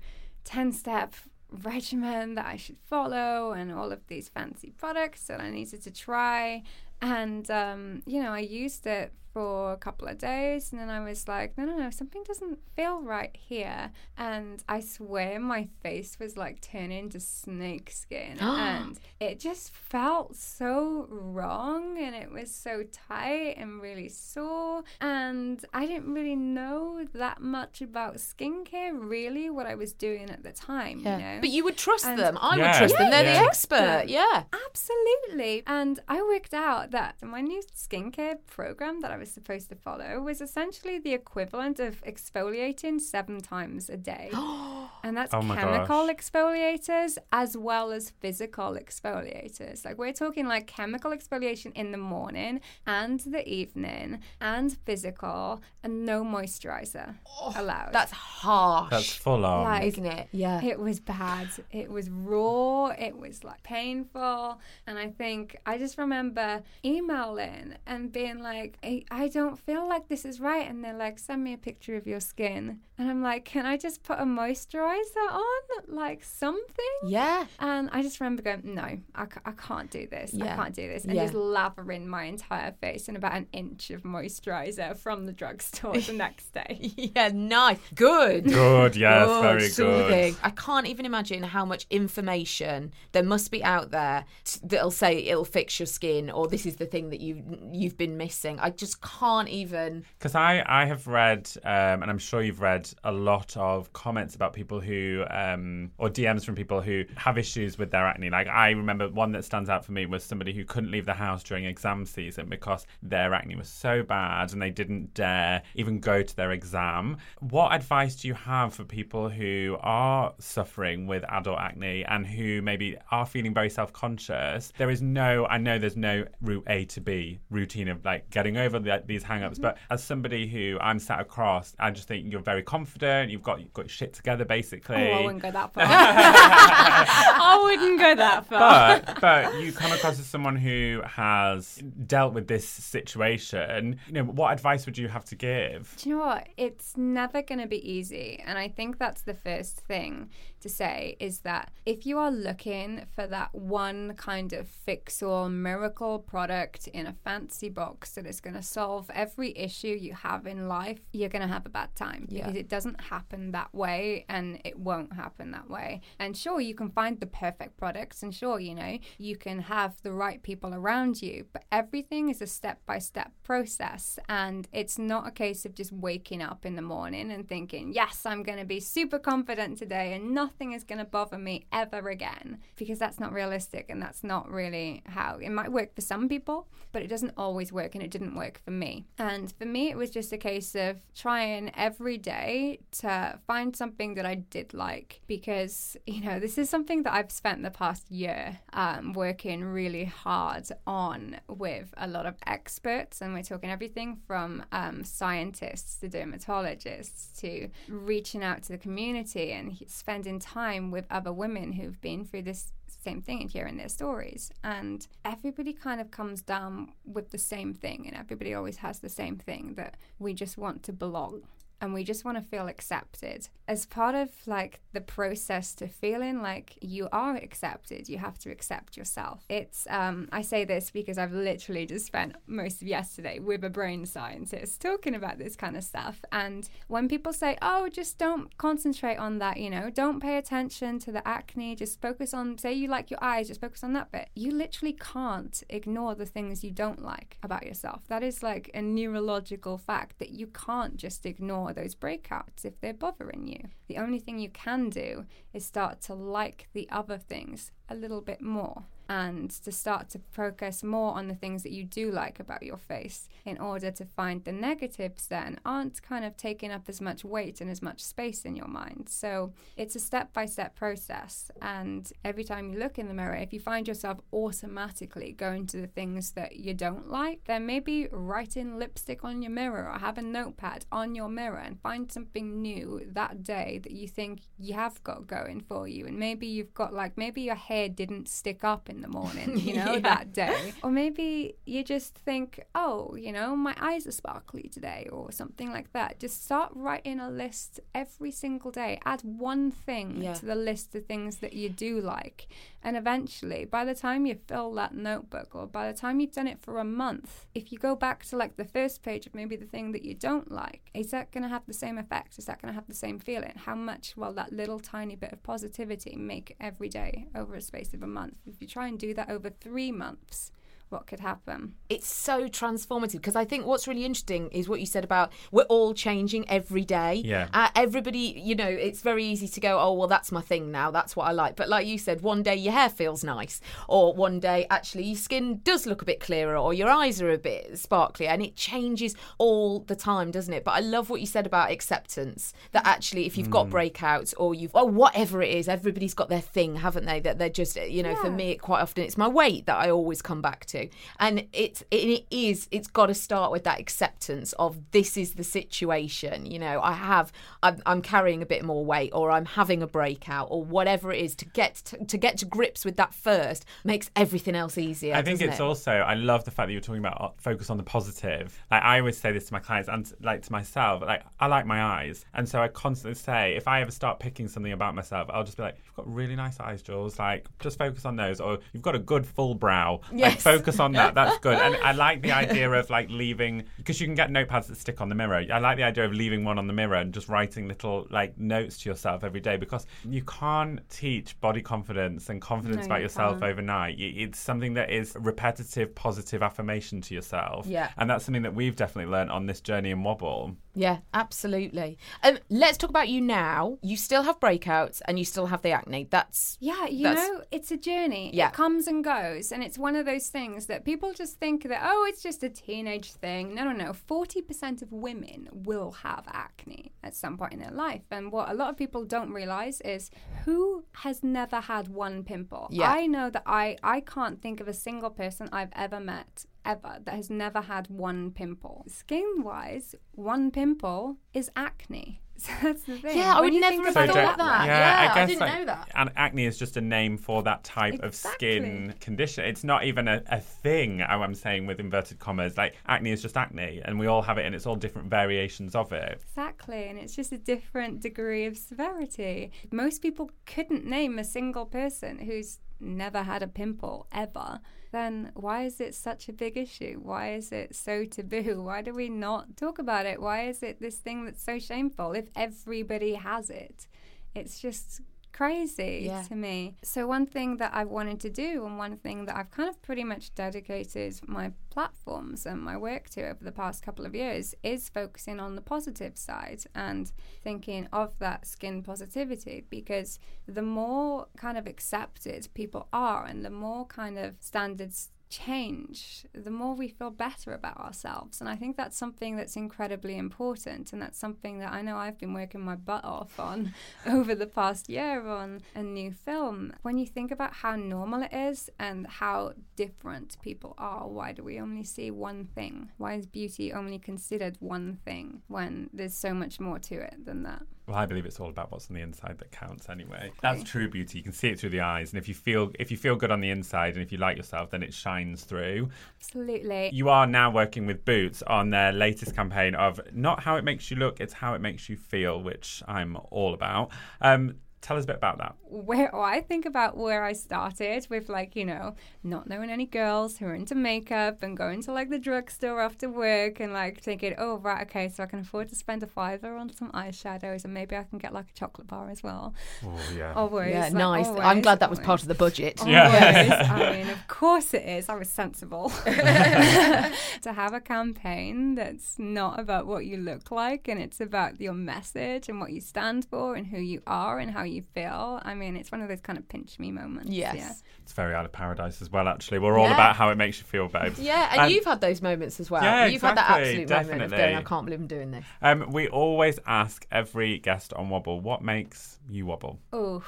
10 0.45 0.73
step 0.73 1.15
regimen 1.63 2.35
that 2.37 2.47
I 2.47 2.57
should 2.57 2.79
follow 2.79 3.53
and 3.53 3.73
all 3.73 3.93
of 3.93 4.07
these 4.07 4.29
fancy 4.29 4.71
products 4.71 5.27
that 5.27 5.41
I 5.41 5.51
needed 5.51 5.83
to 5.83 5.91
try. 5.91 6.63
And, 7.03 7.51
um, 7.51 8.03
you 8.07 8.23
know, 8.23 8.33
I 8.33 8.41
used 8.41 8.87
it 8.87 9.13
for 9.33 9.73
a 9.73 9.77
couple 9.77 10.09
of 10.09 10.19
days 10.19 10.73
and 10.73 10.81
then 10.81 10.89
I 10.91 11.01
was 11.01 11.29
like, 11.29 11.57
no, 11.57 11.65
no, 11.65 11.77
no, 11.77 11.91
something 11.91 12.23
doesn't 12.25 12.59
feel 12.75 13.01
right 13.03 13.35
here. 13.39 13.91
And 14.19 14.63
I 14.69 14.81
swear 14.81 15.39
my 15.39 15.69
face 15.83 16.19
was 16.19 16.37
like 16.37 16.61
turning 16.61 17.09
to 17.11 17.21
snake 17.21 17.91
skin 17.93 18.39
and 18.41 18.99
it 19.21 19.39
just 19.39 19.73
felt 19.73 20.35
so 20.37 21.07
wrong 21.11 21.97
and 21.99 22.15
it 22.17 22.31
was 22.33 22.50
so 22.52 22.83
tight 23.09 23.54
and 23.57 23.81
really 23.81 24.09
sore. 24.09 24.83
And 25.00 25.65
I 25.73 25.87
didn't 25.87 26.13
really 26.13 26.37
know 26.37 27.07
that 27.15 27.41
much 27.41 27.81
about 27.83 28.17
skincare, 28.17 28.93
really, 28.99 29.49
what 29.50 29.67
I 29.67 29.75
was 29.76 29.93
doing 29.93 30.28
at 30.31 30.43
the 30.43 30.52
time, 30.52 30.99
you 30.99 31.04
know? 31.04 31.39
But 31.41 31.50
you 31.50 31.63
would 31.65 31.76
trust 31.76 32.04
And- 32.07 32.19
them. 32.19 32.37
I 32.41 32.57
would 32.57 32.63
Yeah. 32.65 32.78
trust 32.78 32.99
them. 32.99 33.11
They're 33.11 33.25
yeah. 33.25 33.41
the 33.41 33.47
expert. 33.47 34.04
Yeah. 34.09 34.45
Absolutely. 34.67 35.63
And 35.67 36.00
I 36.09 36.23
worked 36.23 36.54
out 36.54 36.91
that 36.91 37.23
my 37.23 37.41
new 37.41 37.63
skincare 37.76 38.39
program 38.47 39.00
that 39.02 39.11
I 39.11 39.17
was 39.21 39.30
supposed 39.30 39.69
to 39.69 39.76
follow 39.76 40.21
was 40.21 40.41
essentially 40.41 40.99
the 40.99 41.13
equivalent 41.13 41.78
of 41.78 42.02
exfoliating 42.04 43.00
seven 43.00 43.41
times 43.41 43.89
a 43.89 43.97
day. 43.97 44.30
and 45.04 45.17
that's 45.17 45.33
Oh 45.33 45.41
chemical 45.43 46.06
gosh. 46.06 46.17
exfoliators 46.17 47.19
as 47.30 47.56
well 47.56 47.93
as 47.93 48.11
physical 48.11 48.75
exfoliators. 48.75 49.85
Like 49.85 49.99
we're 49.99 50.13
talking 50.13 50.47
like 50.49 50.67
chemical 50.67 51.13
exfoliation 51.13 51.73
in 51.75 51.93
the 51.93 51.99
morning 51.99 52.61
and 52.87 53.21
the 53.21 53.47
evening 53.49 54.21
and 54.41 54.76
physical 54.85 55.63
and 55.83 56.04
no 56.04 56.25
moisturizer 56.25 57.15
oh, 57.28 57.52
allowed. 57.56 57.91
That's 57.93 58.13
harsh. 58.13 58.91
That's 58.91 59.13
full 59.15 59.45
on. 59.45 59.65
Like- 59.65 59.85
isn't 59.85 60.06
it? 60.06 60.28
Yeah. 60.33 60.65
It 60.65 60.78
was 60.78 60.99
bad. 60.99 61.49
It 61.71 61.91
was 61.91 62.09
raw. 62.11 62.87
It 62.89 63.17
was 63.19 63.45
like 63.45 63.63
painful. 63.63 64.59
And 64.87 64.99
I 64.99 65.09
think 65.11 65.56
I 65.67 65.76
just 65.78 65.99
remember 65.99 66.63
emailing 66.85 67.75
and 67.87 68.11
being 68.11 68.39
like, 68.43 68.78
I, 68.83 69.04
I 69.11 69.29
don't 69.29 69.59
feel 69.59 69.89
like 69.89 70.09
this 70.09 70.25
is 70.25 70.41
right. 70.41 70.69
And 70.69 70.85
they're 70.85 70.97
like, 70.97 71.19
send 71.19 71.43
me 71.43 71.53
a 71.53 71.59
picture 71.59 71.97
of 71.97 72.07
your 72.07 72.21
skin. 72.21 72.81
And 72.97 73.11
I'm 73.11 73.23
like, 73.23 73.45
can 73.47 73.65
I 73.67 73.77
just 73.79 74.03
put 74.03 74.19
a 74.19 74.25
moisturizer 74.25 75.31
on? 75.33 75.43
Like 75.89 76.23
something? 76.23 76.65
yeah. 77.07 77.47
And 77.59 77.89
I 77.93 78.03
just 78.03 78.21
remember 78.21 78.43
going, 78.43 78.61
no, 78.65 78.83
I, 79.15 79.27
I 79.45 79.53
can't 79.53 79.91
do 79.91 80.07
this. 80.07 80.35
I 80.35 80.47
can't 80.49 80.75
do 80.75 80.87
this. 80.87 81.05
And 81.05 81.15
Yeah. 81.15 81.23
just 81.25 81.35
lathering 81.35 82.07
my 82.07 82.25
entire 82.25 82.73
face 82.73 83.09
in 83.09 83.17
about 83.17 83.35
an 83.35 83.47
inch 83.53 83.91
of 83.91 84.03
moisturizer 84.03 84.97
from 84.97 85.27
the 85.27 85.33
drugstore 85.33 85.99
the 85.99 86.13
next 86.13 86.53
day. 86.55 86.93
Yeah, 86.97 87.31
nice. 87.33 87.79
Good. 87.95 88.45
Good, 88.45 88.97
yes, 88.97 89.43
very 89.43 89.69
soothing. 89.69 90.33
good. 90.35 90.37
I 90.43 90.51
can't 90.51 90.87
even 90.87 91.07
imagine 91.07 91.43
how 91.43 91.65
much 91.65 91.87
information 91.91 92.93
there 93.13 93.23
must 93.23 93.51
be 93.51 93.65
out 93.65 93.91
there 93.91 94.25
that'll 94.63 94.91
say 94.91 95.19
it'll 95.25 95.45
fix 95.45 95.81
your 95.81 95.87
skin 95.87 96.31
or 96.31 96.47
this 96.49 96.67
is 96.67 96.77
the 96.77 96.87
thing 96.87 97.11
that 97.11 97.21
you 97.21 97.43
you've 97.73 97.97
been 97.97 98.17
missing. 98.17 98.59
I 98.61 98.71
just 98.71 99.00
can't 99.02 99.49
even. 99.49 100.04
Because 100.19 100.34
I, 100.34 100.63
I 100.67 100.84
have 100.84 101.06
read, 101.06 101.50
um, 101.65 102.02
and 102.02 102.10
I'm 102.10 102.19
sure 102.19 102.43
you've 102.43 102.60
read 102.60 102.91
a 103.04 103.13
lot 103.13 103.56
of 103.56 103.93
comments 103.93 104.34
about 104.34 104.52
people 104.52 104.80
who, 104.80 105.25
um, 105.30 105.91
or 105.99 106.08
DMs 106.08 106.45
from 106.45 106.54
people 106.54 106.80
who 106.80 107.04
have 107.17 107.39
issues 107.39 107.78
with 107.78 107.91
their 107.91 108.06
acne. 108.06 108.30
Like 108.30 108.49
I 108.49 108.71
remember 108.71 109.08
one 109.08 109.32
that 109.32 109.45
stands 109.45 109.71
out 109.71 109.84
for 109.84 109.93
me 109.93 110.06
was 110.06 110.23
somebody 110.23 110.52
who 110.52 110.65
couldn't 110.65 110.91
leave 110.91 111.06
the 111.06 111.15
house 111.15 111.43
during 111.43 111.65
exam 111.65 112.04
season 112.04 112.49
because 112.49 112.86
their 113.02 113.32
acne 113.32 113.56
was 113.56 113.69
so 113.69 114.02
bad 114.02 114.52
and 114.52 114.60
they 114.60 114.71
didn't 114.71 115.15
dare 115.15 115.63
even 115.75 116.00
go 116.00 116.23
to 116.23 116.36
their 116.36 116.52
exam. 116.52 117.17
What 117.41 117.73
advice 117.73 118.17
do 118.17 118.28
you 118.28 118.34
have 118.34 118.75
for 118.75 118.84
people 118.84 119.28
who 119.28 119.76
are 119.80 120.34
suffering 120.39 121.06
with 121.06 121.25
adult 121.28 121.58
acne 121.58 122.04
and 122.04 122.26
who 122.26 122.63
maybe 122.63 122.97
are 123.10 123.26
feeling 123.26 123.54
very 123.54 123.71
self 123.71 123.93
conscious? 123.93 124.73
There 124.76 124.91
is 124.91 125.02
no, 125.02 125.47
I 125.47 125.58
know 125.58 125.78
there's 125.78 125.97
no 125.97 126.25
route 126.43 126.65
A 126.67 126.84
to 126.86 127.00
B 127.00 127.41
routine 127.50 127.89
of 127.89 128.04
like 128.04 128.28
getting 128.30 128.56
over 128.56 128.78
the, 128.78 128.90
these 128.99 129.23
hang 129.23 129.43
ups, 129.43 129.59
mm-hmm. 129.59 129.63
but 129.63 129.79
as 129.91 130.03
somebody 130.05 130.47
who 130.47 130.79
I'm 130.81 130.99
sat 130.99 131.21
across, 131.21 131.75
I 131.79 131.91
just 131.91 132.07
think 132.09 132.31
you're 132.31 132.43
very 132.43 132.63
confident, 132.63 133.31
you've 133.31 133.43
got, 133.43 133.61
you've 133.61 133.73
got 133.73 133.87
your 133.87 133.89
shit 133.89 134.13
together 134.13 134.45
basically. 134.45 135.11
Oh, 135.11 135.19
I 135.19 135.25
wouldn't 135.25 135.43
go 135.43 135.50
that 135.50 135.73
far. 135.73 135.85
I 135.89 137.61
wouldn't 137.63 137.99
go 137.99 138.11
go 138.15 138.21
that 138.21 138.47
far. 138.47 139.00
but 139.00 139.21
but 139.21 139.61
you 139.61 139.73
come 139.73 139.93
across 139.93 140.19
as 140.19 140.26
someone 140.26 140.57
who 140.57 141.03
has 141.05 141.83
dealt 142.07 142.35
with 142.35 142.49
this 142.49 142.69
situation. 142.69 143.99
You 144.07 144.13
know, 144.13 144.25
what 144.25 144.53
advice 144.53 144.87
would 144.87 144.99
you 144.99 145.09
have 145.09 145.25
to 145.26 145.37
give? 145.37 145.95
Do 145.99 146.09
you 146.09 146.17
know 146.17 146.23
what? 146.23 146.49
It's 146.57 146.97
never 146.97 147.43
going 147.43 147.61
to 147.61 147.67
be 147.67 147.91
easy. 147.91 148.43
And 148.45 148.59
I 148.59 148.69
think 148.69 148.99
that's 148.99 149.23
the 149.23 149.35
first 149.35 149.81
thing 149.81 150.31
to 150.61 150.69
say 150.69 151.17
is 151.19 151.41
that 151.41 151.71
if 151.87 152.07
you 152.07 152.19
are 152.19 152.31
looking 152.31 153.07
for 153.15 153.27
that 153.27 153.55
one 153.55 154.15
kind 154.15 154.53
of 154.53 154.69
fix 154.69 155.23
all 155.23 155.49
miracle 155.49 156.19
product 156.19 156.87
in 156.89 157.07
a 157.07 157.13
fancy 157.13 157.69
box 157.69 158.15
that 158.15 158.27
is 158.27 158.41
going 158.41 158.55
to 158.55 158.63
solve 158.63 159.11
every 159.15 159.57
issue 159.57 159.89
you 159.89 160.15
have 160.15 160.47
in 160.47 160.69
life, 160.69 161.01
you're 161.13 161.29
going 161.29 161.43
to 161.43 161.53
have 161.53 161.67
a 161.67 161.71
bad 161.71 161.95
time 161.97 162.27
because 162.29 162.55
it 162.55 162.69
doesn't 162.69 163.01
happen 163.01 163.53
that 163.53 163.75
way 163.75 164.25
and 164.29 164.61
it 164.65 164.79
won't 164.79 165.13
happen 165.13 165.51
that 165.51 165.69
way. 165.69 166.01
And 166.19 166.37
sure, 166.37 166.61
you 166.61 166.75
can 166.75 166.91
find 166.91 167.19
the 167.19 167.27
perfect 167.27 167.77
products 167.77 168.23
and 168.23 168.35
sure, 168.35 168.61
you 168.61 168.75
know, 168.75 168.99
you 169.19 169.37
can 169.37 169.61
have 169.61 170.01
the 170.03 170.13
right 170.13 170.43
people 170.43 170.75
around 170.75 171.23
you, 171.23 171.47
but 171.53 171.65
everything 171.73 172.29
is 172.29 172.43
a 172.43 172.47
step 172.47 172.81
by 172.87 172.99
step 172.99 173.33
process. 173.43 174.19
And 174.29 174.69
it's 174.73 174.99
not 174.99 175.27
a 175.27 175.31
case 175.31 175.65
of 175.65 175.75
just 175.75 175.93
waking 175.93 176.43
up 176.43 176.67
in 176.67 176.77
the 176.77 176.83
morning 176.83 177.31
and 177.31 177.49
thinking, 177.49 177.93
yes, 177.93 178.27
I'm 178.27 178.43
going 178.43 178.59
to 178.59 178.65
be 178.65 178.81
super 178.81 179.19
confident 179.19 179.79
today 179.79 180.15
and 180.15 180.33
nothing 180.35 180.50
is 180.58 180.84
going 180.84 180.99
to 180.99 181.04
bother 181.04 181.39
me 181.39 181.67
ever 181.73 182.08
again 182.08 182.58
because 182.76 182.99
that's 182.99 183.21
not 183.21 183.32
realistic 183.32 183.86
and 183.89 184.00
that's 184.00 184.25
not 184.25 184.50
really 184.50 185.02
how 185.06 185.36
it 185.36 185.50
might 185.50 185.73
work 185.73 185.95
for 185.95 186.00
some 186.00 186.28
people, 186.28 186.69
but 186.93 187.02
it 187.02 187.08
doesn't 187.08 187.32
always 187.36 187.73
work 187.73 187.95
and 187.95 188.02
it 188.02 188.10
didn't 188.10 188.34
work 188.34 188.60
for 188.65 188.71
me. 188.71 189.06
And 189.19 189.52
for 189.52 189.65
me, 189.65 189.91
it 189.91 189.97
was 189.97 190.10
just 190.10 190.32
a 190.32 190.39
case 190.39 190.75
of 190.75 190.99
trying 191.15 191.71
every 191.76 192.19
day 192.19 192.80
to 192.99 193.39
find 193.47 193.75
something 193.75 194.15
that 194.15 194.26
I 194.26 194.36
did 194.36 194.75
like 194.75 195.21
because, 195.26 195.97
you 196.06 196.21
know, 196.23 196.41
this 196.41 196.58
is 196.58 196.69
something 196.69 197.02
that 197.04 197.13
I've 197.13 197.30
spent 197.30 197.63
the 197.63 197.71
past 197.71 198.10
year 198.10 198.58
um, 198.73 199.13
working 199.13 199.65
really 199.65 200.04
hard 200.04 200.69
on 200.86 201.41
with 201.49 201.93
a 201.97 202.08
lot 202.08 202.26
of 202.26 202.34
experts. 202.47 203.21
And 203.21 203.34
we're 203.34 203.43
talking 203.43 203.71
everything 203.71 204.19
from 204.26 204.65
um, 204.73 205.04
scientists 205.04 205.97
to 206.00 206.08
dermatologists 206.08 207.39
to 207.41 207.69
reaching 207.89 208.43
out 208.43 208.63
to 208.65 208.73
the 208.73 208.78
community 208.78 209.52
and 209.52 209.78
spending 209.86 210.39
time 210.41 210.91
with 210.91 211.05
other 211.11 211.33
women 211.33 211.73
who've 211.73 212.00
been 212.00 212.25
through 212.25 212.43
this 212.43 212.73
same 212.89 213.23
thing 213.23 213.41
and 213.41 213.50
hearing 213.50 213.76
their 213.76 213.89
stories. 213.89 214.50
And 214.65 215.07
everybody 215.25 215.73
kind 215.73 216.00
of 216.00 216.11
comes 216.11 216.43
down 216.43 216.93
with 217.05 217.31
the 217.31 217.39
same 217.39 217.75
thing, 217.75 218.07
and 218.07 218.17
everybody 218.17 218.55
always 218.55 218.76
has 218.79 218.99
the 218.99 219.09
same 219.09 219.37
thing 219.37 219.75
that 219.76 219.97
we 220.19 220.35
just 220.35 220.59
want 220.59 220.83
to 220.85 220.93
belong 220.93 221.43
and 221.80 221.95
we 221.95 222.04
just 222.04 222.25
want 222.25 222.36
to 222.36 222.43
feel 222.43 222.69
accepted. 222.69 223.49
As 223.66 223.86
part 223.86 224.14
of 224.14 224.30
like 224.47 224.80
the 224.93 225.00
process 225.00 225.75
to 225.76 225.86
feeling 225.86 226.43
like 226.43 226.76
you 226.80 227.08
are 227.12 227.36
accepted, 227.36 228.08
you 228.08 228.19
have 228.19 228.38
to 228.40 228.50
accept 228.50 228.97
yourself. 228.97 229.45
It's 229.49 229.86
um 229.88 230.28
I 230.32 230.43
say 230.43 230.64
this 230.64 230.90
because 230.90 231.19
I've 231.19 231.32
literally 231.32 231.86
just 231.86 232.06
spent 232.06 232.36
most 232.47 232.82
of 232.82 232.88
yesterday 232.88 233.38
with 233.38 233.64
a 233.64 233.71
brain 233.71 234.06
scientist 234.06 234.80
talking 234.80 235.14
about 235.14 235.38
this 235.38 235.56
kind 235.56 235.76
of 235.76 235.84
stuff. 235.84 236.25
And 236.32 236.69
when 236.88 237.08
people 237.08 237.32
say, 237.32 237.56
"Oh, 237.62 237.88
just 237.88 238.19
don't 238.19 238.56
concentrate 238.58 239.16
on 239.16 239.38
that, 239.38 239.58
you 239.58 239.71
know, 239.71 239.88
don't 239.90 240.21
pay 240.21 240.36
attention 240.36 240.99
to 241.00 241.12
the 241.12 241.26
acne, 241.26 241.76
just 241.76 242.00
focus 242.00 242.34
on 242.34 242.58
say 242.58 242.73
you 242.73 242.88
like 242.88 243.10
your 243.10 243.23
eyes, 243.23 243.49
just 243.49 243.60
focus 243.60 243.84
on 243.84 243.93
that 243.95 244.10
bit." 244.10 244.30
You 244.34 244.50
literally 244.50 244.95
can't 244.95 245.62
ignore 245.69 246.14
the 246.14 246.26
things 246.26 246.64
you 246.64 246.73
don't 246.73 247.02
like 247.02 247.38
about 247.43 247.64
yourself. 247.64 248.06
That 248.08 248.23
is 248.23 248.43
like 248.43 248.71
a 248.75 248.82
neurological 248.82 249.78
fact 249.78 250.19
that 250.19 250.30
you 250.30 250.49
can't 250.49 250.97
just 250.97 251.25
ignore 251.25 251.70
those 251.73 251.95
breakouts 251.95 252.65
if 252.65 252.80
they're 252.80 252.93
bothering 252.93 253.47
you. 253.47 253.69
The 253.89 253.99
only 253.99 254.19
thing 254.19 254.39
you 254.39 254.50
can 254.50 254.91
do 254.91 255.26
is 255.52 255.65
start 255.65 256.00
to 256.02 256.15
like 256.15 256.69
the 256.73 256.89
other 256.91 257.19
things 257.19 257.73
a 257.89 257.95
little 257.95 258.21
bit 258.21 258.41
more 258.41 258.85
and 259.11 259.51
to 259.51 259.73
start 259.73 260.09
to 260.09 260.21
focus 260.31 260.85
more 260.85 261.15
on 261.15 261.27
the 261.27 261.35
things 261.35 261.65
that 261.65 261.73
you 261.73 261.83
do 261.83 262.13
like 262.13 262.39
about 262.39 262.63
your 262.63 262.77
face 262.77 263.29
in 263.45 263.59
order 263.59 263.91
to 263.91 264.05
find 264.05 264.45
the 264.45 264.53
negatives 264.53 265.27
then 265.27 265.59
aren't 265.65 266.01
kind 266.01 266.25
of 266.25 266.37
taking 266.37 266.71
up 266.71 266.85
as 266.89 267.01
much 267.01 267.25
weight 267.25 267.61
and 267.61 267.69
as 267.69 267.83
much 267.83 268.05
space 268.05 268.45
in 268.45 268.55
your 268.55 268.69
mind. 268.69 269.09
So 269.09 269.53
it's 269.77 269.97
a 269.97 270.01
step 270.01 270.33
by 270.33 270.47
step 270.47 270.77
process. 270.77 271.51
And 271.61 272.11
every 272.25 272.45
time 272.45 272.73
you 272.73 272.79
look 272.79 273.01
in 273.01 273.09
the 273.09 273.15
mirror, 273.15 273.35
if 273.35 273.53
you 273.53 273.59
find 273.59 273.89
yourself 273.89 274.21
automatically 274.33 275.33
going 275.33 275.67
to 275.69 275.81
the 275.81 275.89
things 275.89 276.31
that 276.33 276.55
you 276.57 276.73
don't 276.73 277.11
like, 277.11 277.41
then 277.47 277.67
maybe 277.67 278.07
write 278.13 278.57
in 278.57 278.79
lipstick 278.79 279.25
on 279.25 279.43
your 279.43 279.51
mirror 279.51 279.91
or 279.93 279.99
have 279.99 280.19
a 280.19 280.23
notepad 280.23 280.87
on 280.93 281.17
your 281.17 281.29
mirror 281.29 281.59
and 281.59 281.81
find 281.81 282.13
something 282.13 282.63
new 282.63 283.03
that 283.09 283.43
day 283.43 283.81
that 283.83 283.93
you 283.93 284.07
think 284.07 284.43
you 284.57 284.75
have 284.75 285.03
got 285.03 285.27
going 285.27 285.61
for 285.61 285.89
you. 285.89 286.07
And 286.07 286.17
maybe 286.17 286.47
you've 286.47 286.75
got 286.75 286.95
like, 286.95 287.17
maybe 287.17 287.41
your 287.43 287.57
hair 287.57 287.89
didn't 287.89 288.29
stick 288.29 288.63
up 288.63 288.89
in 288.89 289.00
the 289.02 289.08
morning, 289.08 289.58
you 289.58 289.75
know, 289.75 289.95
Yeah. 289.95 290.00
that 290.00 290.32
day. 290.32 290.73
Or 290.82 290.91
maybe 290.91 291.56
you 291.67 291.82
just 291.84 292.15
think, 292.15 292.60
oh, 292.75 293.15
you 293.17 293.32
know, 293.32 293.56
my 293.56 293.75
eyes 293.80 294.06
are 294.06 294.13
sparkly 294.13 294.69
today 294.73 295.08
or 295.13 295.32
something 295.32 295.71
like 295.71 295.93
that. 295.93 296.19
Just 296.21 296.45
start 296.45 296.71
writing 296.75 297.21
a 297.21 297.30
list 297.30 297.80
every 297.95 298.30
single 298.30 298.71
day. 298.71 298.99
Add 299.04 299.23
one 299.23 299.71
thing 299.71 300.23
Yeah. 300.23 300.34
to 300.34 300.47
the 300.47 300.54
list 300.54 300.95
of 300.95 301.06
things 301.06 301.36
that 301.39 301.52
you 301.52 301.69
do 301.69 302.00
like. 302.00 302.49
And 302.82 302.97
eventually, 302.97 303.67
by 303.67 303.84
the 303.84 303.95
time 303.95 304.25
you 304.25 304.39
fill 304.49 304.73
that 304.75 304.95
notebook 304.95 305.54
or 305.54 305.67
by 305.67 305.91
the 305.93 305.99
time 305.99 306.19
you've 306.19 306.32
done 306.32 306.47
it 306.47 306.58
for 306.60 306.78
a 306.78 306.84
month, 306.84 307.47
if 307.54 307.71
you 307.73 307.78
go 307.78 307.95
back 307.95 308.25
to 308.26 308.36
like 308.39 308.56
the 308.56 308.65
first 308.65 309.02
page 309.02 309.26
of 309.26 309.34
maybe 309.34 309.54
the 309.54 309.67
thing 309.67 309.93
that 309.93 310.02
you 310.02 310.15
don't 310.15 310.50
like, 310.50 310.91
is 310.95 311.10
that 311.10 311.30
going 311.30 311.43
to 311.43 311.49
have 311.50 311.67
the 311.67 311.75
same 311.75 311.99
effect? 311.99 312.39
Is 312.39 312.47
that 312.47 312.60
going 312.63 312.73
to 312.73 312.75
have 312.75 312.86
the 312.89 312.95
same 312.95 313.19
feeling? 313.19 313.52
How 313.56 313.75
much 313.75 314.17
will 314.17 314.32
that 314.32 314.52
little 314.52 314.80
tiny 314.80 315.15
bit 315.15 315.32
of 315.32 315.43
positivity 315.43 316.17
make 316.17 316.56
every 316.58 316.89
day 316.89 317.26
over 317.34 317.54
a 317.54 317.60
space 317.60 317.93
of 317.93 318.02
a 318.02 318.06
month? 318.06 318.34
If 318.47 318.63
you 318.63 318.67
try 318.67 318.79
and 318.86 318.99
do 318.99 319.14
that 319.14 319.30
over 319.30 319.50
three 319.50 319.93
months, 319.93 320.52
what 320.91 321.07
could 321.07 321.21
happen? 321.21 321.75
It's 321.89 322.13
so 322.13 322.49
transformative 322.49 323.13
because 323.13 323.37
I 323.37 323.45
think 323.45 323.65
what's 323.65 323.87
really 323.87 324.05
interesting 324.05 324.49
is 324.50 324.69
what 324.69 324.81
you 324.81 324.87
said 324.87 325.05
about 325.05 325.33
we're 325.53 325.63
all 325.65 325.95
changing 325.95 326.49
every 326.50 326.85
day. 326.85 327.23
Yeah. 327.25 327.49
Uh, 327.55 327.69
everybody, 327.76 328.35
you 328.37 328.57
know, 328.57 328.69
it's 328.69 329.00
very 329.00 329.25
easy 329.25 329.47
to 329.47 329.61
go, 329.61 329.79
oh, 329.79 329.93
well, 329.93 330.09
that's 330.09 330.33
my 330.33 330.41
thing 330.41 330.73
now. 330.73 330.91
That's 330.91 331.15
what 331.15 331.29
I 331.29 331.33
like. 331.33 331.55
But 331.55 331.69
like 331.69 331.87
you 331.87 331.97
said, 331.97 332.23
one 332.23 332.43
day 332.43 332.57
your 332.57 332.73
hair 332.73 332.89
feels 332.89 333.23
nice, 333.23 333.61
or 333.89 334.13
one 334.13 334.41
day 334.41 334.67
actually 334.69 335.05
your 335.05 335.17
skin 335.17 335.61
does 335.63 335.87
look 335.87 336.03
a 336.03 336.05
bit 336.05 336.19
clearer, 336.19 336.57
or 336.57 336.75
your 336.75 336.89
eyes 336.89 337.23
are 337.23 337.31
a 337.31 337.39
bit 337.39 337.79
sparkly, 337.79 338.26
and 338.26 338.43
it 338.43 338.57
changes 338.57 339.15
all 339.39 339.81
the 339.81 339.97
time, 339.97 340.33
doesn't 340.33 340.53
it? 340.53 340.65
But 340.65 340.73
I 340.73 340.81
love 340.81 341.09
what 341.09 341.21
you 341.21 341.26
said 341.26 341.47
about 341.47 341.71
acceptance 341.71 342.53
that 342.73 342.87
actually, 342.87 343.26
if 343.26 343.39
you've 343.39 343.50
got 343.50 343.69
breakouts 343.71 344.35
or 344.37 344.55
you've, 344.55 344.75
or 344.75 344.89
whatever 344.89 345.41
it 345.41 345.50
is, 345.50 345.69
everybody's 345.69 346.15
got 346.15 346.29
their 346.29 346.41
thing, 346.41 346.76
haven't 346.76 347.07
they? 347.07 347.21
That 347.21 347.39
they're 347.39 347.49
just, 347.49 347.76
you 347.76 348.03
know, 348.03 348.17
for 348.17 348.31
me, 348.31 348.57
quite 348.57 348.81
often 348.81 349.05
it's 349.05 349.17
my 349.17 349.29
weight 349.29 349.67
that 349.67 349.76
I 349.79 349.91
always 349.91 350.21
come 350.21 350.43
back 350.43 350.67
to. 350.67 350.79
And 351.19 351.47
it's 351.52 351.82
it 351.90 352.25
is 352.30 352.69
it's 352.71 352.88
got 352.88 353.06
to 353.06 353.14
start 353.14 353.52
with 353.52 353.64
that 353.64 353.80
acceptance 353.80 354.52
of 354.54 354.78
this 354.93 355.16
is 355.16 355.34
the 355.34 355.45
situation. 355.45 356.47
You 356.47 356.58
know, 356.58 356.80
I 356.80 356.93
have 356.93 357.32
I'm, 357.62 357.82
I'm 357.86 358.02
carrying 358.02 358.43
a 358.43 358.47
bit 358.47 358.64
more 358.64 358.84
weight, 358.84 359.10
or 359.12 359.30
I'm 359.30 359.45
having 359.45 359.82
a 359.82 359.86
breakout, 359.86 360.49
or 360.50 360.62
whatever 360.62 361.12
it 361.12 361.21
is. 361.21 361.34
To 361.36 361.45
get 361.45 361.76
to, 361.86 362.04
to 362.04 362.19
get 362.19 362.38
to 362.38 362.45
grips 362.45 362.84
with 362.84 362.97
that 362.97 363.14
first 363.14 363.64
makes 363.84 364.10
everything 364.16 364.54
else 364.54 364.78
easier. 364.78 365.14
I 365.14 365.23
think 365.23 365.40
it's 365.40 365.60
it? 365.60 365.62
also 365.62 365.93
I 365.93 366.14
love 366.14 366.45
the 366.45 366.50
fact 366.50 366.69
that 366.69 366.73
you're 366.73 366.80
talking 366.80 367.00
about 367.00 367.21
uh, 367.21 367.28
focus 367.36 367.71
on 367.71 367.76
the 367.76 367.82
positive. 367.82 368.58
Like 368.71 368.82
I 368.82 368.99
always 368.99 369.19
say 369.19 369.32
this 369.32 369.47
to 369.47 369.52
my 369.52 369.60
clients 369.60 369.88
and 369.88 370.10
like 370.21 370.43
to 370.43 370.52
myself. 370.52 371.02
Like 371.02 371.25
I 371.38 371.47
like 371.47 371.66
my 371.66 371.82
eyes, 371.82 372.25
and 372.34 372.49
so 372.49 372.60
I 372.60 372.69
constantly 372.69 373.14
say 373.14 373.56
if 373.56 373.69
I 373.69 373.80
ever 373.80 373.90
start 373.90 374.21
picking 374.21 374.49
something 374.49 374.73
about 374.73 374.95
myself, 374.95 375.28
I'll 375.32 375.45
just 375.45 375.56
be 375.56 375.62
like, 375.62 375.76
"You've 375.84 375.97
got 375.97 376.12
really 376.12 376.36
nice 376.36 376.60
eyes, 376.60 376.82
Jules. 376.82 377.19
Like 377.19 377.47
just 377.58 377.78
focus 377.78 378.04
on 378.04 378.16
those." 378.16 378.40
Or 378.40 378.58
you've 378.73 378.82
got 378.82 378.95
a 378.95 378.99
good 378.99 379.26
full 379.26 379.54
brow. 379.54 380.00
Like 380.10 380.21
Yes. 380.21 380.43
Focus 380.71 380.80
on 380.80 380.93
that. 380.93 381.15
That's 381.15 381.39
good. 381.39 381.59
And 381.59 381.76
I 381.76 381.93
like 381.93 382.23
the 382.23 382.33
idea 382.33 382.71
of 382.71 382.91
like 382.91 383.09
leaving 383.11 383.65
because 383.76 384.00
you 384.00 384.06
can 384.06 384.15
get 384.15 384.30
notepads 384.30 384.67
that 384.67 384.76
stick 384.76 385.00
on 385.00 385.09
the 385.09 385.15
mirror. 385.15 385.45
I 385.52 385.59
like 385.59 385.76
the 385.76 385.83
idea 385.85 386.04
of 386.04 386.13
leaving 386.13 386.45
one 386.45 386.59
on 386.59 386.67
the 386.67 386.73
mirror 386.73 386.97
and 386.97 387.13
just 387.13 387.28
writing 387.28 387.69
little 387.69 388.06
like 388.11 388.39
notes 388.39 388.78
to 388.83 388.89
yourself 388.89 389.25
every 389.25 389.41
day 389.41 389.56
because 389.56 389.87
you 390.04 390.23
can't 390.23 390.80
teach 390.91 391.39
body 391.41 391.63
confidence 391.63 392.28
and 392.28 392.41
confidence 392.41 392.80
No, 392.80 392.87
about 392.87 392.97
you 392.97 393.02
yourself 393.04 393.41
can't. 393.41 393.45
overnight. 393.52 393.97
It's 393.99 394.39
something 394.39 394.75
that 394.75 394.91
is 394.91 395.17
repetitive, 395.19 395.95
positive 395.95 396.43
affirmation 396.43 397.00
to 397.02 397.15
yourself. 397.15 397.67
Yeah. 397.67 397.91
And 397.97 398.09
that's 398.11 398.25
something 398.25 398.43
that 398.43 398.54
we've 398.54 398.76
definitely 398.76 399.11
learned 399.11 399.30
on 399.30 399.47
this 399.47 399.61
journey 399.61 399.91
in 399.91 400.02
Wobble. 400.02 400.56
Yeah, 400.80 400.99
absolutely. 401.12 401.99
Um, 402.23 402.38
let's 402.49 402.78
talk 402.78 402.88
about 402.90 403.08
you 403.08 403.21
now. 403.21 403.78
You 403.82 403.97
still 403.97 404.23
have 404.23 404.40
breakouts, 404.40 405.02
and 405.06 405.19
you 405.19 405.25
still 405.25 405.47
have 405.47 405.60
the 405.62 405.71
acne. 405.73 406.04
That's 406.10 406.56
Yeah, 406.60 406.86
you 406.86 407.04
That's- 407.04 407.28
know, 407.28 407.45
it's 407.50 407.71
a 407.71 407.76
journey. 407.76 408.30
Yeah. 408.32 408.49
It 408.49 408.54
comes 408.54 408.86
and 408.86 409.04
goes. 409.04 409.52
And 409.52 409.62
it's 409.62 409.76
one 409.78 409.95
of 409.95 410.06
those 410.06 410.28
things 410.28 410.66
that 410.66 410.84
people 410.84 411.12
just 411.12 411.38
think 411.38 411.64
that, 411.64 411.80
oh, 411.84 412.06
it's 412.08 412.23
just 412.23 412.43
a 412.43 412.49
teenage 412.49 413.12
thing. 413.12 413.54
No, 413.54 413.64
no, 413.64 413.73
no. 413.73 413.93
40% 413.93 414.80
of 414.82 414.90
women 414.90 415.49
will 415.52 415.90
have 416.02 416.25
acne 416.28 416.93
at 417.02 417.14
some 417.14 417.36
point 417.36 417.52
in 417.52 417.58
their 417.60 417.71
life. 417.71 418.02
And 418.10 418.32
what 418.32 418.49
a 418.50 418.54
lot 418.54 418.71
of 418.71 418.76
people 418.78 419.04
don't 419.04 419.32
realize 419.32 419.80
is 419.82 420.10
who 420.45 420.84
has 421.04 421.23
never 421.23 421.60
had 421.60 421.88
one 421.88 422.25
pimple? 422.25 422.69
Yeah. 422.71 422.90
I 422.90 423.06
know 423.06 423.28
that 423.30 423.43
I, 423.47 423.76
I 423.82 424.00
can't 424.00 424.40
think 424.40 424.60
of 424.60 424.69
a 424.69 424.73
single 424.75 425.10
person 425.10 425.49
I've 425.52 425.73
ever 425.75 426.00
met 426.00 426.47
ever 426.65 426.99
that 427.05 427.15
has 427.15 427.31
never 427.31 427.61
had 427.63 427.89
one 427.89 428.31
pimple. 428.31 428.85
Skin 428.89 429.43
wise, 429.43 429.95
one 430.13 430.51
pimple 430.51 431.17
is 431.35 431.51
acne. 431.57 432.23
So 432.41 432.53
that's 432.63 432.85
the 432.85 432.97
thing. 432.97 433.19
Yeah, 433.19 433.37
I 433.37 433.41
When 433.43 433.53
would 433.53 433.61
never 433.61 433.85
have 433.85 433.93
So 433.93 434.07
thought 434.07 434.09
it 434.09 434.15
that. 434.15 434.39
way- 434.39 434.67
Yeah, 434.69 435.09
I 435.11 435.15
guess 435.15 435.17
I 435.17 435.27
didn't 435.27 435.41
like, 435.41 435.59
know 435.59 435.65
that. 435.67 435.91
And 435.95 436.11
acne 436.17 436.47
is 436.47 436.57
just 436.59 436.79
a 436.79 436.81
name 436.81 437.19
for 437.19 437.43
that 437.43 437.63
type 437.65 438.01
of 438.01 438.15
skin 438.15 438.65
Exactly. 438.65 438.95
condition. 439.01 439.45
It's 439.45 439.63
not 439.63 439.85
even 439.85 440.09
a, 440.09 440.23
a 440.29 440.41
thing. 440.41 441.03
I'm 441.03 441.35
saying 441.35 441.67
with 441.67 441.81
inverted 441.81 442.19
commas. 442.19 442.57
Like 442.57 442.77
acne 442.87 443.11
is 443.13 443.21
just 443.21 443.37
acne, 443.37 443.83
and 443.85 443.99
we 443.99 444.07
all 444.07 444.23
have 444.23 444.39
it, 444.39 444.47
and 444.47 444.55
it's 444.55 444.65
all 444.65 444.75
different 444.75 445.11
variations 445.11 445.75
of 445.75 445.93
it. 445.93 446.19
Exactly, 446.31 446.85
and 446.89 446.99
it's 446.99 447.15
just 447.15 447.31
a 447.33 447.37
different 447.37 448.01
degree 448.01 448.47
of 448.47 448.57
severity. 448.57 449.53
Most 449.71 450.01
people 450.01 450.31
couldn't 450.47 450.87
name 450.87 451.19
a 451.19 451.25
single 451.25 451.67
person 451.67 452.21
who's 452.21 452.59
never 452.81 453.23
had 453.23 453.43
a 453.43 453.49
pimple 453.49 454.07
ever. 454.13 454.61
Then 454.93 455.31
why 455.35 455.65
is 455.65 455.81
it 455.81 455.95
such 455.95 456.29
a 456.29 456.33
big 456.33 456.57
issue? 456.57 456.99
Why 457.03 457.35
is 457.35 457.53
it 457.53 457.76
so 457.76 458.05
taboo? 458.05 458.63
Why 458.65 458.83
do 458.83 458.93
we 458.93 459.09
not 459.09 459.57
talk 459.57 459.79
about 459.79 460.07
it? 460.07 460.21
Why 460.21 460.49
is 460.49 460.63
it 460.63 460.81
this 460.81 460.97
thing 460.97 461.25
that's 461.25 461.43
so 461.43 461.59
shameful 461.59 462.13
if 462.13 462.29
everybody 462.35 463.15
has 463.15 463.50
it? 463.50 463.87
It's 464.35 464.59
just 464.59 465.00
crazy 465.32 466.02
Yeah. 466.06 466.23
to 466.25 466.34
me. 466.34 466.76
So 466.82 467.06
one 467.06 467.26
thing 467.26 467.56
that 467.58 467.73
I've 467.75 467.88
wanted 467.88 468.21
to 468.21 468.30
do 468.30 468.64
and 468.66 468.78
one 468.78 468.97
thing 468.99 469.25
that 469.26 469.36
I've 469.36 469.50
kind 469.50 469.69
of 469.69 469.80
pretty 469.82 470.04
much 470.04 470.34
dedicated 470.34 471.21
my 471.26 471.52
platforms 471.71 472.47
and 472.47 472.60
my 472.60 472.76
work 472.76 473.08
to 473.10 473.23
over 473.28 473.43
the 473.45 473.52
past 473.52 473.82
couple 473.82 474.04
of 474.06 474.14
years 474.14 474.54
is 474.62 474.88
focusing 474.88 475.38
on 475.40 475.54
the 475.54 475.60
positive 475.62 476.16
side 476.16 476.64
and 476.75 477.12
thinking 477.43 477.88
of 477.93 478.19
that 478.19 478.47
skin 478.47 478.82
positivity 478.82 479.64
because 479.71 480.19
the 480.47 480.62
more 480.62 481.26
kind 481.36 481.56
of 481.56 481.66
accepted 481.66 482.49
people 482.54 482.88
are 482.93 483.25
and 483.25 483.45
the 483.45 483.50
more 483.50 483.86
kind 483.86 484.19
of 484.19 484.34
standards 484.40 485.10
change, 485.30 486.26
the 486.34 486.50
more 486.50 486.75
we 486.75 486.88
feel 486.88 487.10
better 487.10 487.52
about 487.52 487.78
ourselves. 487.78 488.40
And 488.40 488.50
I 488.50 488.56
think 488.56 488.76
that's 488.76 488.99
something 488.99 489.36
that's 489.36 489.56
incredibly 489.56 490.19
important. 490.19 490.93
And 490.93 491.00
that's 491.00 491.19
something 491.19 491.60
that 491.60 491.73
I 491.73 491.80
know 491.82 491.97
I've 491.97 492.19
been 492.19 492.34
working 492.34 492.60
my 492.60 492.75
butt 492.75 493.04
off 493.04 493.38
on 493.38 493.73
over 494.06 494.34
the 494.34 494.47
past 494.47 494.90
year 494.90 495.26
on 495.26 495.62
a 495.75 495.82
new 495.82 496.10
film. 496.12 496.73
When 496.82 496.99
you 496.99 497.06
think 497.06 497.30
about 497.30 497.54
how 497.54 497.76
normal 497.76 498.23
it 498.23 498.32
is 498.32 498.69
and 498.78 499.06
how 499.06 499.54
different 499.76 500.36
people 500.43 500.75
are, 500.76 501.08
why 501.08 501.32
do 501.32 501.43
we 501.43 501.60
only 501.60 501.84
see 501.84 502.10
one 502.10 502.45
thing? 502.45 502.90
Why 502.99 503.14
is 503.14 503.26
beauty 503.26 503.73
only 503.73 503.99
considered 503.99 504.56
one 504.58 504.99
thing 505.04 505.43
when 505.47 505.88
there's 505.93 506.14
so 506.14 506.34
much 506.34 506.58
more 506.60 506.78
to 506.80 506.97
it 506.97 507.25
than 507.25 507.45
that? 507.45 507.62
Well, 507.91 507.99
I 507.99 508.07
believe 508.07 508.25
it's 508.25 508.39
all 508.39 508.50
about 508.50 508.71
what's 508.71 508.89
on 508.89 508.95
the 508.95 509.03
inside 509.03 509.39
that 509.39 509.50
counts 509.50 509.89
anyway. 509.89 510.31
That's 510.43 510.63
true 510.63 510.89
beauty. 510.89 511.19
You 511.19 511.25
can 511.25 511.33
see 511.33 511.49
it 511.49 511.59
through 511.59 511.71
the 511.71 511.81
eyes, 511.81 512.13
and 512.13 512.19
if 512.23 512.29
you 512.29 512.35
feel 512.35 512.71
if 512.79 512.93
you 512.93 512.97
feel 512.97 513.17
good 513.17 513.33
on 513.33 513.41
the 513.41 513.50
inside 513.50 513.95
and 513.95 514.03
if 514.03 514.13
you 514.13 514.19
like 514.19 514.37
yourself, 514.37 514.71
then 514.71 514.85
it 514.85 514.95
shines 514.95 515.43
through. 515.43 515.89
Absolutely. 516.21 516.91
You 516.93 517.09
are 517.09 517.26
now 517.26 517.50
working 517.50 517.87
with 517.87 518.05
Boots 518.05 518.45
on 518.47 518.71
their 518.71 518.93
latest 518.93 519.35
campaign 519.35 519.75
of 519.75 520.00
not 520.13 520.41
how 520.41 520.55
it 520.55 520.63
makes 520.63 520.89
you 520.93 520.99
look, 520.99 521.21
it's 521.21 521.33
how 521.33 521.55
it 521.55 521.61
makes 521.61 521.89
you 521.89 521.97
feel, 521.97 522.41
which 522.41 522.81
I'm 522.87 523.17
all 523.33 523.55
about. 523.55 523.91
Um, 524.21 524.55
tell 524.82 524.97
us 524.97 525.04
a 525.04 525.06
bit 525.08 525.16
about 525.16 525.38
that. 525.38 525.54
where 525.69 526.14
oh, 526.14 526.21
I 526.23 526.40
think 526.40 526.64
about 526.66 526.97
where 526.97 527.23
I 527.25 527.32
started 527.32 528.06
with 528.10 528.28
like 528.28 528.56
you 528.56 528.64
know 528.64 528.95
not 529.23 529.49
knowing 529.49 529.71
any 529.71 529.86
girls 529.86 530.38
who 530.38 530.47
are 530.47 530.54
into 530.54 530.75
makeup 530.75 531.43
and 531.43 531.56
going 531.56 531.82
to 531.82 531.93
like 531.93 532.08
the 532.10 532.19
drugstore 532.19 532.80
after 532.80 533.08
work 533.08 533.60
and 533.60 533.73
like 533.73 534.00
thinking 534.00 534.34
oh 534.38 534.56
right 534.58 534.82
okay 534.86 535.08
so 535.08 535.23
I 535.23 535.26
can 535.26 535.40
afford 535.40 535.69
to 535.69 535.75
spend 535.75 536.02
a 536.02 536.06
fiver 536.06 536.56
on 536.56 536.73
some 536.73 536.90
eyeshadows 536.93 537.64
and 537.64 537.75
maybe 537.75 537.97
I 537.97 538.04
can 538.04 538.19
get 538.19 538.32
like 538.32 538.47
a 538.50 538.52
chocolate 538.58 538.86
bar 538.86 539.10
as 539.10 539.23
well. 539.23 539.54
Oh 539.84 539.99
yeah. 540.16 540.32
Always, 540.34 540.73
Yeah, 540.73 540.84
like, 540.84 540.93
nice. 540.95 541.26
I'm 541.28 541.60
glad 541.60 541.80
that 541.80 541.90
was 541.90 541.99
always. 541.99 542.06
part 542.06 542.23
of 542.23 542.28
the 542.28 542.34
budget. 542.34 542.80
Yeah. 542.86 543.69
I 543.71 543.93
mean, 543.97 544.08
of 544.10 544.26
course 544.28 544.73
it 544.75 544.84
is. 544.86 545.08
I 545.08 545.14
was 545.16 545.28
sensible. 545.28 545.90
to 546.04 547.52
have 547.52 547.73
a 547.75 547.80
campaign 547.80 548.75
that's 548.76 549.19
not 549.19 549.58
about 549.58 549.86
what 549.86 550.04
you 550.06 550.16
look 550.16 550.50
like 550.50 550.88
and 550.88 551.00
it's 551.00 551.21
about 551.21 551.60
your 551.60 551.73
message 551.73 552.49
and 552.49 552.60
what 552.60 552.71
you 552.73 552.80
stand 552.80 553.25
for 553.25 553.54
and 553.56 553.66
who 553.69 553.78
you 553.78 554.00
are 554.06 554.38
and 554.38 554.52
how 554.52 554.62
you 554.62 554.70
feel. 554.95 555.41
I 555.43 555.54
mean, 555.54 555.75
it's 555.76 555.91
one 555.91 556.00
of 556.00 556.09
those 556.09 556.21
kind 556.21 556.39
of 556.39 556.49
pinch 556.49 556.78
me 556.78 556.93
moments. 556.93 557.30
Yes. 557.30 557.56
Yeah. 557.56 557.73
It's 558.02 558.13
very 558.13 558.35
out 558.35 558.45
of 558.45 558.52
paradise 558.52 559.02
as 559.02 559.11
well, 559.11 559.26
actually. 559.28 559.59
We're 559.59 559.76
all 559.78 559.87
Yeah. 559.89 559.95
about 559.95 560.15
how 560.17 560.30
it 560.30 560.37
makes 560.37 560.59
you 560.59 560.65
feel, 560.65 560.87
babe. 560.89 561.15
Yeah, 561.19 561.49
and 561.52 561.61
Um, 561.63 561.71
you've 561.71 561.85
had 561.85 562.00
those 562.00 562.23
moments 562.23 562.61
as 562.61 562.71
well. 562.71 562.83
Yeah, 562.83 563.06
you've 563.06 563.21
had 563.23 563.37
that 563.37 563.61
exactly, 563.61 563.83
absolute 563.83 563.91
moment 563.91 564.23
of 564.23 564.30
definitely. 564.30 564.37
going, 564.54 564.56
I 564.56 564.63
can't 564.69 564.85
believe 564.87 565.00
I'm 565.00 565.06
doing 565.06 565.30
this. 565.33 565.45
Um, 565.61 565.91
we 565.91 566.09
always 566.09 566.59
ask 566.67 567.06
every 567.11 567.59
guest 567.59 567.93
on 567.95 568.09
Wobble, 568.09 568.41
what 568.41 568.63
makes 568.63 569.19
you 569.28 569.47
wobble? 569.47 569.78
Oh, 569.93 570.23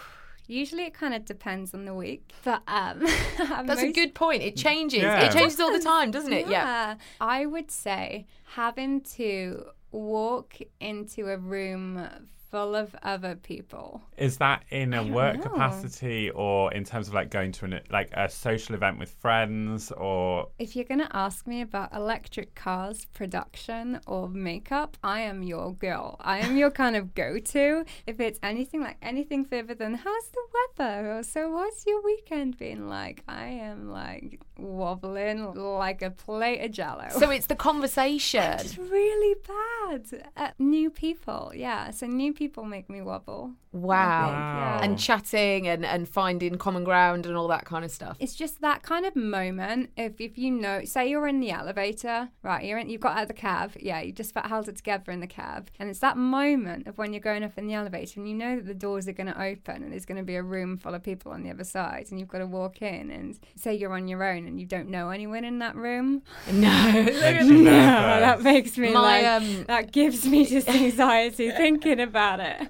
usually 0.46 0.84
it 0.84 0.94
kind 0.94 1.14
of 1.14 1.24
depends 1.24 1.72
on 1.74 1.84
the 1.84 1.94
week. 1.94 2.32
But 2.44 2.62
um, 2.66 3.00
That's 3.66 3.82
a 3.82 3.92
good 3.92 4.14
point. 4.14 4.42
It 4.42 4.56
changes. 4.56 5.02
Yeah. 5.02 5.22
It 5.26 5.32
changes 5.32 5.58
all 5.60 5.72
the 5.72 5.82
time, 5.82 6.10
doesn't 6.10 6.32
it? 6.32 6.48
Yeah. 6.48 6.62
Yeah. 6.64 6.94
I 7.20 7.46
would 7.46 7.70
say 7.70 8.26
having 8.54 9.00
to 9.16 9.66
walk 9.92 10.56
into 10.80 11.28
a 11.28 11.36
room 11.36 12.06
full 12.52 12.76
of 12.76 12.94
other 13.02 13.34
people. 13.34 14.02
Is 14.18 14.36
that 14.36 14.62
in 14.68 14.92
a 14.92 15.02
work 15.02 15.36
know. 15.36 15.42
capacity 15.42 16.30
or 16.30 16.72
in 16.74 16.84
terms 16.84 17.08
of 17.08 17.14
like 17.14 17.30
going 17.30 17.50
to 17.52 17.64
an 17.64 17.80
like 17.90 18.10
a 18.12 18.28
social 18.28 18.74
event 18.74 18.98
with 18.98 19.10
friends 19.10 19.90
or 19.90 20.48
If 20.58 20.76
you're 20.76 20.84
going 20.84 21.00
to 21.00 21.16
ask 21.16 21.46
me 21.46 21.62
about 21.62 21.94
electric 21.94 22.54
cars 22.54 23.06
production 23.14 24.00
or 24.06 24.28
makeup, 24.28 24.98
I 25.02 25.20
am 25.20 25.42
your 25.42 25.72
girl. 25.72 26.16
I 26.20 26.40
am 26.40 26.56
your 26.58 26.70
kind 26.70 26.94
of 26.94 27.14
go 27.14 27.38
to. 27.38 27.84
If 28.06 28.20
it's 28.20 28.38
anything 28.42 28.82
like 28.82 28.98
anything 29.00 29.46
further 29.46 29.74
than 29.74 29.94
how's 29.94 30.28
the 30.28 30.44
weather 30.56 31.16
or 31.16 31.22
so 31.22 31.50
what's 31.50 31.86
your 31.86 32.02
weekend 32.02 32.58
been 32.58 32.86
like, 32.86 33.22
I 33.26 33.46
am 33.46 33.90
like 33.90 34.40
wobbling 34.62 35.54
like 35.54 36.02
a 36.02 36.10
plate 36.10 36.64
of 36.64 36.70
jello. 36.70 37.08
So 37.10 37.30
it's 37.30 37.46
the 37.46 37.56
conversation. 37.56 38.42
it's 38.60 38.78
really 38.78 39.36
bad 39.46 40.30
at 40.36 40.58
new 40.58 40.90
people. 40.90 41.52
Yeah, 41.54 41.90
so 41.90 42.06
new 42.06 42.32
people 42.32 42.64
make 42.64 42.88
me 42.88 43.02
wobble. 43.02 43.52
Wow. 43.72 44.30
Wow. 44.30 44.80
And 44.82 44.98
chatting 44.98 45.66
and, 45.66 45.84
and 45.84 46.06
finding 46.06 46.56
common 46.56 46.84
ground 46.84 47.24
and 47.24 47.36
all 47.36 47.48
that 47.48 47.64
kind 47.64 47.84
of 47.84 47.90
stuff. 47.90 48.16
It's 48.20 48.34
just 48.34 48.60
that 48.60 48.82
kind 48.82 49.06
of 49.06 49.16
moment. 49.16 49.90
If 49.96 50.20
if 50.20 50.36
you 50.36 50.50
know, 50.50 50.84
say 50.84 51.08
you're 51.08 51.26
in 51.26 51.40
the 51.40 51.50
elevator, 51.50 52.28
right? 52.42 52.64
You're 52.64 52.78
in, 52.78 52.90
you've 52.90 53.00
got 53.00 53.16
out 53.16 53.22
of 53.22 53.28
the 53.28 53.34
cab. 53.34 53.72
Yeah, 53.80 54.00
you 54.02 54.12
just 54.12 54.32
held 54.36 54.68
it 54.68 54.76
together 54.76 55.10
in 55.10 55.20
the 55.20 55.26
cab, 55.26 55.70
and 55.78 55.88
it's 55.88 56.00
that 56.00 56.18
moment 56.18 56.86
of 56.86 56.98
when 56.98 57.12
you're 57.12 57.20
going 57.20 57.42
up 57.42 57.56
in 57.56 57.66
the 57.66 57.74
elevator 57.74 58.20
and 58.20 58.28
you 58.28 58.34
know 58.34 58.56
that 58.56 58.66
the 58.66 58.74
doors 58.74 59.08
are 59.08 59.12
going 59.12 59.26
to 59.26 59.42
open 59.42 59.82
and 59.82 59.92
there's 59.92 60.06
going 60.06 60.18
to 60.18 60.24
be 60.24 60.36
a 60.36 60.42
room 60.42 60.76
full 60.76 60.94
of 60.94 61.02
people 61.02 61.32
on 61.32 61.42
the 61.42 61.50
other 61.50 61.64
side, 61.64 62.06
and 62.10 62.20
you've 62.20 62.28
got 62.28 62.38
to 62.38 62.46
walk 62.46 62.82
in. 62.82 63.10
And 63.10 63.38
say 63.56 63.74
you're 63.74 63.94
on 63.94 64.06
your 64.06 64.22
own 64.22 64.46
and 64.52 64.60
you 64.60 64.66
don't 64.66 64.88
know 64.90 65.08
anyone 65.10 65.44
in 65.44 65.58
that 65.60 65.74
room. 65.74 66.22
No. 66.52 66.68
makes 67.02 67.46
you 67.46 67.64
that 67.64 68.42
makes 68.42 68.76
me 68.78 68.92
My, 68.92 69.00
like 69.00 69.24
um, 69.42 69.64
that 69.64 69.90
gives 69.92 70.26
me 70.26 70.44
just 70.44 70.68
anxiety 70.82 71.50
thinking 71.50 71.98
about 72.00 72.40
it. 72.40 72.68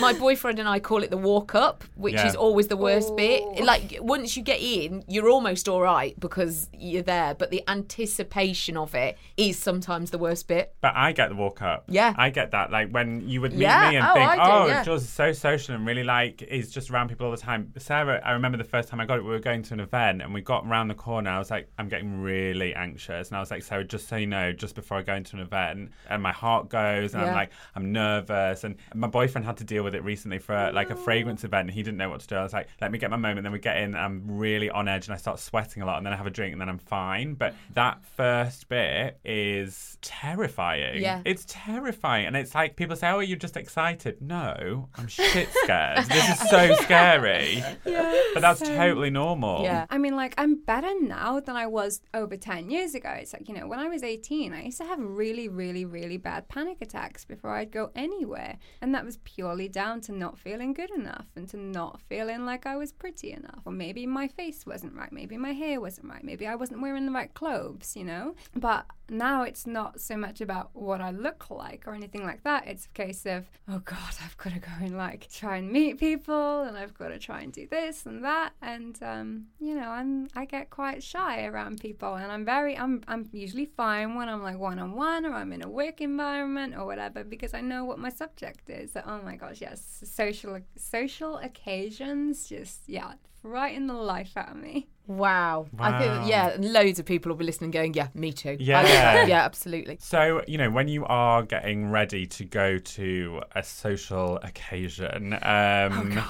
My 0.00 0.12
boyfriend 0.12 0.58
and 0.58 0.68
I 0.68 0.78
call 0.80 1.02
it 1.02 1.10
the 1.10 1.16
walk 1.16 1.54
up, 1.54 1.82
which 1.96 2.14
Yeah. 2.14 2.26
is 2.28 2.36
always 2.36 2.68
the 2.68 2.76
worst 2.76 3.08
Oh. 3.12 3.16
bit. 3.16 3.64
Like 3.64 3.98
once 4.00 4.36
you 4.36 4.42
get 4.42 4.60
in, 4.60 5.04
you're 5.08 5.28
almost 5.28 5.68
all 5.68 5.80
right 5.82 6.18
because 6.20 6.68
you're 6.72 7.02
there, 7.02 7.34
but 7.34 7.50
the 7.50 7.62
anticipation 7.68 8.76
of 8.76 8.94
it 8.94 9.18
is 9.36 9.58
sometimes 9.58 10.10
the 10.10 10.18
worst 10.18 10.46
bit. 10.48 10.74
But 10.80 10.94
I 10.94 11.12
get 11.12 11.28
the 11.30 11.34
walk 11.34 11.62
up. 11.62 11.84
Yeah. 11.88 12.14
I 12.16 12.30
get 12.30 12.52
that. 12.52 12.70
Like 12.70 12.90
when 12.90 13.28
you 13.28 13.40
would 13.40 13.52
meet 13.52 13.62
Yeah. 13.62 13.90
me 13.90 13.96
and 13.96 14.06
Oh, 14.06 14.14
think, 14.14 14.32
do, 14.34 14.40
oh, 14.42 14.66
yeah. 14.68 14.84
Jules 14.84 15.02
is 15.02 15.08
so 15.08 15.32
social 15.32 15.74
and 15.74 15.86
really 15.86 16.04
like 16.04 16.42
is 16.42 16.70
just 16.70 16.90
around 16.90 17.08
people 17.08 17.26
all 17.26 17.32
the 17.32 17.38
time. 17.38 17.72
Sarah, 17.78 18.20
I 18.24 18.32
remember 18.32 18.56
the 18.58 18.64
first 18.64 18.88
time 18.88 19.00
I 19.00 19.06
got 19.06 19.18
it, 19.18 19.22
we 19.24 19.30
were 19.30 19.38
going 19.40 19.62
to 19.64 19.74
an 19.74 19.80
event 19.80 20.22
and 20.22 20.32
we 20.32 20.40
got 20.40 20.64
around 20.66 20.88
the 20.88 20.94
corner. 21.06 21.30
I 21.30 21.38
was 21.38 21.52
like, 21.52 21.68
I'm 21.78 21.88
getting 21.88 22.20
really 22.20 22.74
anxious. 22.74 23.28
And 23.28 23.36
I 23.36 23.40
was 23.40 23.52
like, 23.52 23.62
Sarah, 23.62 23.84
just 23.84 24.08
so 24.08 24.16
you 24.16 24.26
know, 24.26 24.52
just 24.52 24.74
before 24.74 24.96
I 24.98 25.02
go 25.02 25.14
into 25.14 25.36
an 25.36 25.42
event, 25.42 25.92
and 26.10 26.20
my 26.20 26.32
heart 26.32 26.68
goes 26.68 27.14
and 27.14 27.22
I'm 27.22 27.32
like, 27.32 27.52
I'm 27.76 27.92
nervous. 27.92 28.64
And 28.64 28.74
my 28.92 29.06
boyfriend 29.06 29.44
had 29.46 29.56
to 29.58 29.64
deal 29.64 29.84
with 29.84 29.94
it 29.94 30.02
recently 30.02 30.40
for 30.40 30.72
like 30.72 30.90
a 30.90 30.96
fragrance 30.96 31.44
event 31.44 31.68
and 31.68 31.70
he 31.70 31.84
didn't 31.84 31.98
know 31.98 32.10
what 32.10 32.20
to 32.22 32.26
do. 32.26 32.34
I 32.34 32.42
was 32.42 32.52
like, 32.52 32.66
let 32.80 32.90
me 32.90 32.98
get 32.98 33.10
my 33.12 33.16
moment. 33.16 33.44
Then 33.44 33.52
we 33.52 33.60
get 33.60 33.76
in, 33.76 33.94
I'm 33.94 34.24
really 34.26 34.68
on 34.68 34.88
edge 34.88 35.06
and 35.06 35.14
I 35.14 35.16
start 35.16 35.38
sweating 35.38 35.80
a 35.80 35.86
lot 35.86 35.98
and 35.98 36.04
then 36.06 36.12
I 36.12 36.16
have 36.16 36.26
a 36.26 36.30
drink 36.30 36.50
and 36.52 36.60
then 36.60 36.68
I'm 36.68 36.78
fine. 36.78 37.34
But 37.34 37.54
that 37.74 38.04
first 38.16 38.68
bit 38.68 39.20
is 39.24 39.98
terrifying. 40.02 41.00
Yeah. 41.00 41.22
It's 41.24 41.44
terrifying. 41.46 42.26
And 42.26 42.36
it's 42.36 42.52
like 42.54 42.74
people 42.74 42.96
say, 42.96 43.08
Oh, 43.10 43.20
you're 43.20 43.38
just 43.38 43.56
excited. 43.56 44.20
No, 44.20 44.88
I'm 44.96 45.06
shit 45.06 45.48
scared. 45.62 46.04
this 46.06 46.28
is 46.30 46.50
so 46.50 46.74
scary. 46.82 47.62
Yeah. 47.84 48.22
but 48.34 48.40
that's 48.40 48.60
totally 48.60 49.10
normal. 49.10 49.62
Yeah. 49.62 49.86
I 49.88 49.98
mean, 49.98 50.16
like, 50.16 50.34
I'm 50.38 50.56
better 50.56 50.90
now 51.02 51.40
than 51.40 51.56
I 51.56 51.66
was 51.66 52.00
over 52.14 52.36
10 52.36 52.70
years 52.70 52.94
ago. 52.94 53.10
It's 53.10 53.32
like, 53.32 53.48
you 53.48 53.54
know, 53.54 53.66
when 53.66 53.78
I 53.78 53.88
was 53.88 54.02
18, 54.02 54.52
I 54.52 54.64
used 54.64 54.78
to 54.78 54.84
have 54.84 55.00
really, 55.00 55.48
really, 55.48 55.84
really 55.84 56.18
bad 56.18 56.48
panic 56.48 56.78
attacks 56.80 57.24
before 57.24 57.50
I'd 57.50 57.70
go 57.72 57.90
anywhere. 57.94 58.58
And 58.80 58.94
that 58.94 59.04
was 59.04 59.18
purely 59.18 59.56
purely 59.56 59.68
down 59.68 60.00
to 60.02 60.12
not 60.12 60.38
feeling 60.38 60.72
good 60.74 60.90
enough 60.90 61.26
and 61.36 61.48
to 61.48 61.56
not 61.56 62.00
feeling 62.08 62.44
like 62.44 62.66
I 62.66 62.76
was 62.76 62.92
pretty 62.92 63.32
enough. 63.32 63.60
Or 63.64 63.72
maybe 63.72 64.06
my 64.06 64.28
face 64.28 64.66
wasn't 64.66 64.94
right. 64.94 65.12
Maybe 65.12 65.36
my 65.36 65.52
hair 65.52 65.80
wasn't 65.80 66.08
right. 66.08 66.24
Maybe 66.24 66.46
I 66.46 66.54
wasn't 66.54 66.82
wearing 66.82 67.06
the 67.06 67.12
right 67.12 67.32
clothes, 67.32 67.94
you 67.96 68.04
know? 68.04 68.34
But 68.54 68.86
now 69.08 69.42
it's 69.42 69.66
not 69.66 70.00
so 70.00 70.16
much 70.16 70.40
about 70.40 70.70
what 70.72 71.00
I 71.00 71.10
look 71.10 71.50
like 71.50 71.84
or 71.86 71.94
anything 71.94 72.24
like 72.24 72.42
that. 72.42 72.66
It's 72.66 72.86
a 72.86 72.88
case 72.88 73.24
of, 73.24 73.44
oh 73.68 73.78
God, 73.78 74.14
I've 74.24 74.36
got 74.36 74.52
to 74.52 74.58
go 74.58 74.72
and 74.80 74.96
like 74.96 75.28
try 75.30 75.56
and 75.58 75.70
meet 75.70 75.98
people 75.98 76.62
and 76.62 76.76
I've 76.76 76.94
got 76.94 77.08
to 77.08 77.18
try 77.18 77.40
and 77.42 77.52
do 77.52 77.66
this 77.66 78.06
and 78.06 78.24
that. 78.24 78.52
And, 78.60 78.98
um, 79.02 79.46
you 79.60 79.74
know, 79.74 79.88
I'm, 79.88 80.28
I 80.34 80.44
get 80.44 80.70
quite 80.70 80.85
shy 81.00 81.44
around 81.44 81.80
people 81.80 82.14
and 82.14 82.30
I'm 82.32 82.44
very, 82.44 82.76
I'm, 82.76 83.02
I'm 83.08 83.28
usually 83.32 83.66
fine 83.66 84.14
when 84.14 84.28
I'm 84.28 84.42
like 84.42 84.58
one 84.58 84.78
on 84.78 84.92
one 84.92 85.26
or 85.26 85.32
I'm 85.32 85.52
in 85.52 85.62
a 85.62 85.68
work 85.68 86.00
environment 86.00 86.74
or 86.76 86.86
whatever 86.86 87.24
because 87.24 87.54
I 87.54 87.60
know 87.60 87.84
what 87.84 87.98
my 87.98 88.10
subject 88.10 88.68
is. 88.70 88.92
So, 88.92 89.02
oh 89.06 89.20
my 89.22 89.36
gosh, 89.36 89.60
yes, 89.60 90.02
social, 90.04 90.58
social 90.76 91.38
occasions 91.38 92.48
just, 92.48 92.88
yeah, 92.88 93.12
frighten 93.50 93.86
the 93.86 93.94
life 93.94 94.36
out 94.36 94.50
of 94.50 94.56
me. 94.56 94.88
Wow. 95.06 95.68
I 95.78 95.98
think, 96.00 96.28
yeah, 96.28 96.56
loads 96.58 96.98
of 96.98 97.06
people 97.06 97.30
will 97.30 97.36
be 97.36 97.44
listening 97.44 97.70
going, 97.70 97.94
yeah, 97.94 98.08
me 98.12 98.32
too. 98.32 98.56
Yeah. 98.58 99.24
Yeah, 99.24 99.44
absolutely. 99.44 99.98
So, 100.00 100.42
you 100.48 100.58
know, 100.58 100.68
when 100.68 100.88
you 100.88 101.04
are 101.06 101.44
getting 101.44 101.90
ready 101.92 102.26
to 102.26 102.44
go 102.44 102.78
to 102.78 103.40
a 103.54 103.62
social 103.62 104.38
occasion, 104.38 105.38
um, 105.42 106.20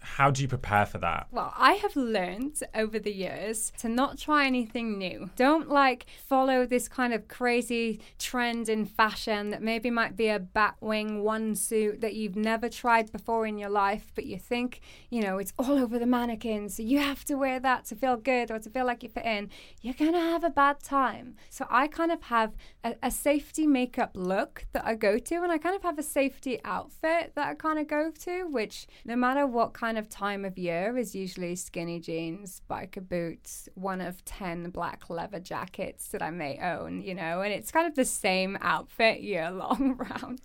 how 0.00 0.30
do 0.30 0.40
you 0.40 0.48
prepare 0.48 0.86
for 0.86 0.96
that? 0.96 1.26
Well, 1.30 1.52
I 1.58 1.74
have 1.74 1.94
learned 1.94 2.58
over 2.74 2.98
the 2.98 3.12
years 3.12 3.70
to 3.80 3.88
not 3.90 4.16
try 4.16 4.46
anything 4.46 4.96
new. 4.96 5.28
Don't 5.36 5.68
like 5.68 6.06
follow 6.26 6.64
this 6.64 6.88
kind 6.88 7.12
of 7.12 7.28
crazy 7.28 8.00
trend 8.18 8.70
in 8.70 8.86
fashion 8.86 9.50
that 9.50 9.62
maybe 9.62 9.90
might 9.90 10.16
be 10.16 10.28
a 10.28 10.40
batwing 10.40 11.20
one 11.20 11.54
suit 11.54 12.00
that 12.00 12.14
you've 12.14 12.36
never 12.36 12.70
tried 12.70 13.12
before 13.12 13.46
in 13.46 13.58
your 13.58 13.68
life, 13.68 14.10
but 14.14 14.24
you 14.24 14.38
think, 14.38 14.80
you 15.10 15.20
know, 15.20 15.36
it's 15.36 15.52
all 15.58 15.72
over 15.72 15.98
the 15.98 16.06
So 16.46 16.82
you 16.84 17.00
have 17.00 17.24
to 17.24 17.34
wear 17.34 17.58
that 17.58 17.86
to 17.86 17.96
feel 17.96 18.16
good 18.16 18.52
or 18.52 18.60
to 18.60 18.70
feel 18.70 18.86
like 18.86 19.02
you 19.02 19.08
fit 19.08 19.24
in. 19.24 19.50
You're 19.82 19.94
going 19.94 20.12
to 20.12 20.20
have 20.20 20.44
a 20.44 20.50
bad 20.50 20.80
time. 20.80 21.34
So 21.50 21.66
I 21.68 21.88
kind 21.88 22.12
of 22.12 22.22
have 22.22 22.52
a, 22.84 22.94
a 23.02 23.10
safety 23.10 23.66
makeup 23.66 24.12
look 24.14 24.64
that 24.72 24.86
I 24.86 24.94
go 24.94 25.18
to, 25.18 25.34
and 25.42 25.50
I 25.50 25.58
kind 25.58 25.74
of 25.74 25.82
have 25.82 25.98
a 25.98 26.04
safety 26.04 26.60
outfit 26.64 27.32
that 27.34 27.48
I 27.48 27.54
kind 27.54 27.80
of 27.80 27.88
go 27.88 28.12
to, 28.20 28.44
which 28.44 28.86
no 29.04 29.16
matter 29.16 29.44
what 29.44 29.72
kind 29.72 29.98
of 29.98 30.08
time 30.08 30.44
of 30.44 30.56
year 30.56 30.96
is 30.96 31.16
usually 31.16 31.56
skinny 31.56 31.98
jeans, 31.98 32.62
biker 32.70 33.06
boots, 33.06 33.68
one 33.74 34.00
of 34.00 34.24
10 34.24 34.70
black 34.70 35.10
leather 35.10 35.40
jackets 35.40 36.06
that 36.08 36.22
I 36.22 36.30
may 36.30 36.60
own, 36.60 37.02
you 37.02 37.16
know, 37.16 37.40
and 37.40 37.52
it's 37.52 37.72
kind 37.72 37.88
of 37.88 37.96
the 37.96 38.04
same 38.04 38.56
outfit 38.60 39.20
year 39.20 39.50
long 39.66 39.96
round. 39.96 40.42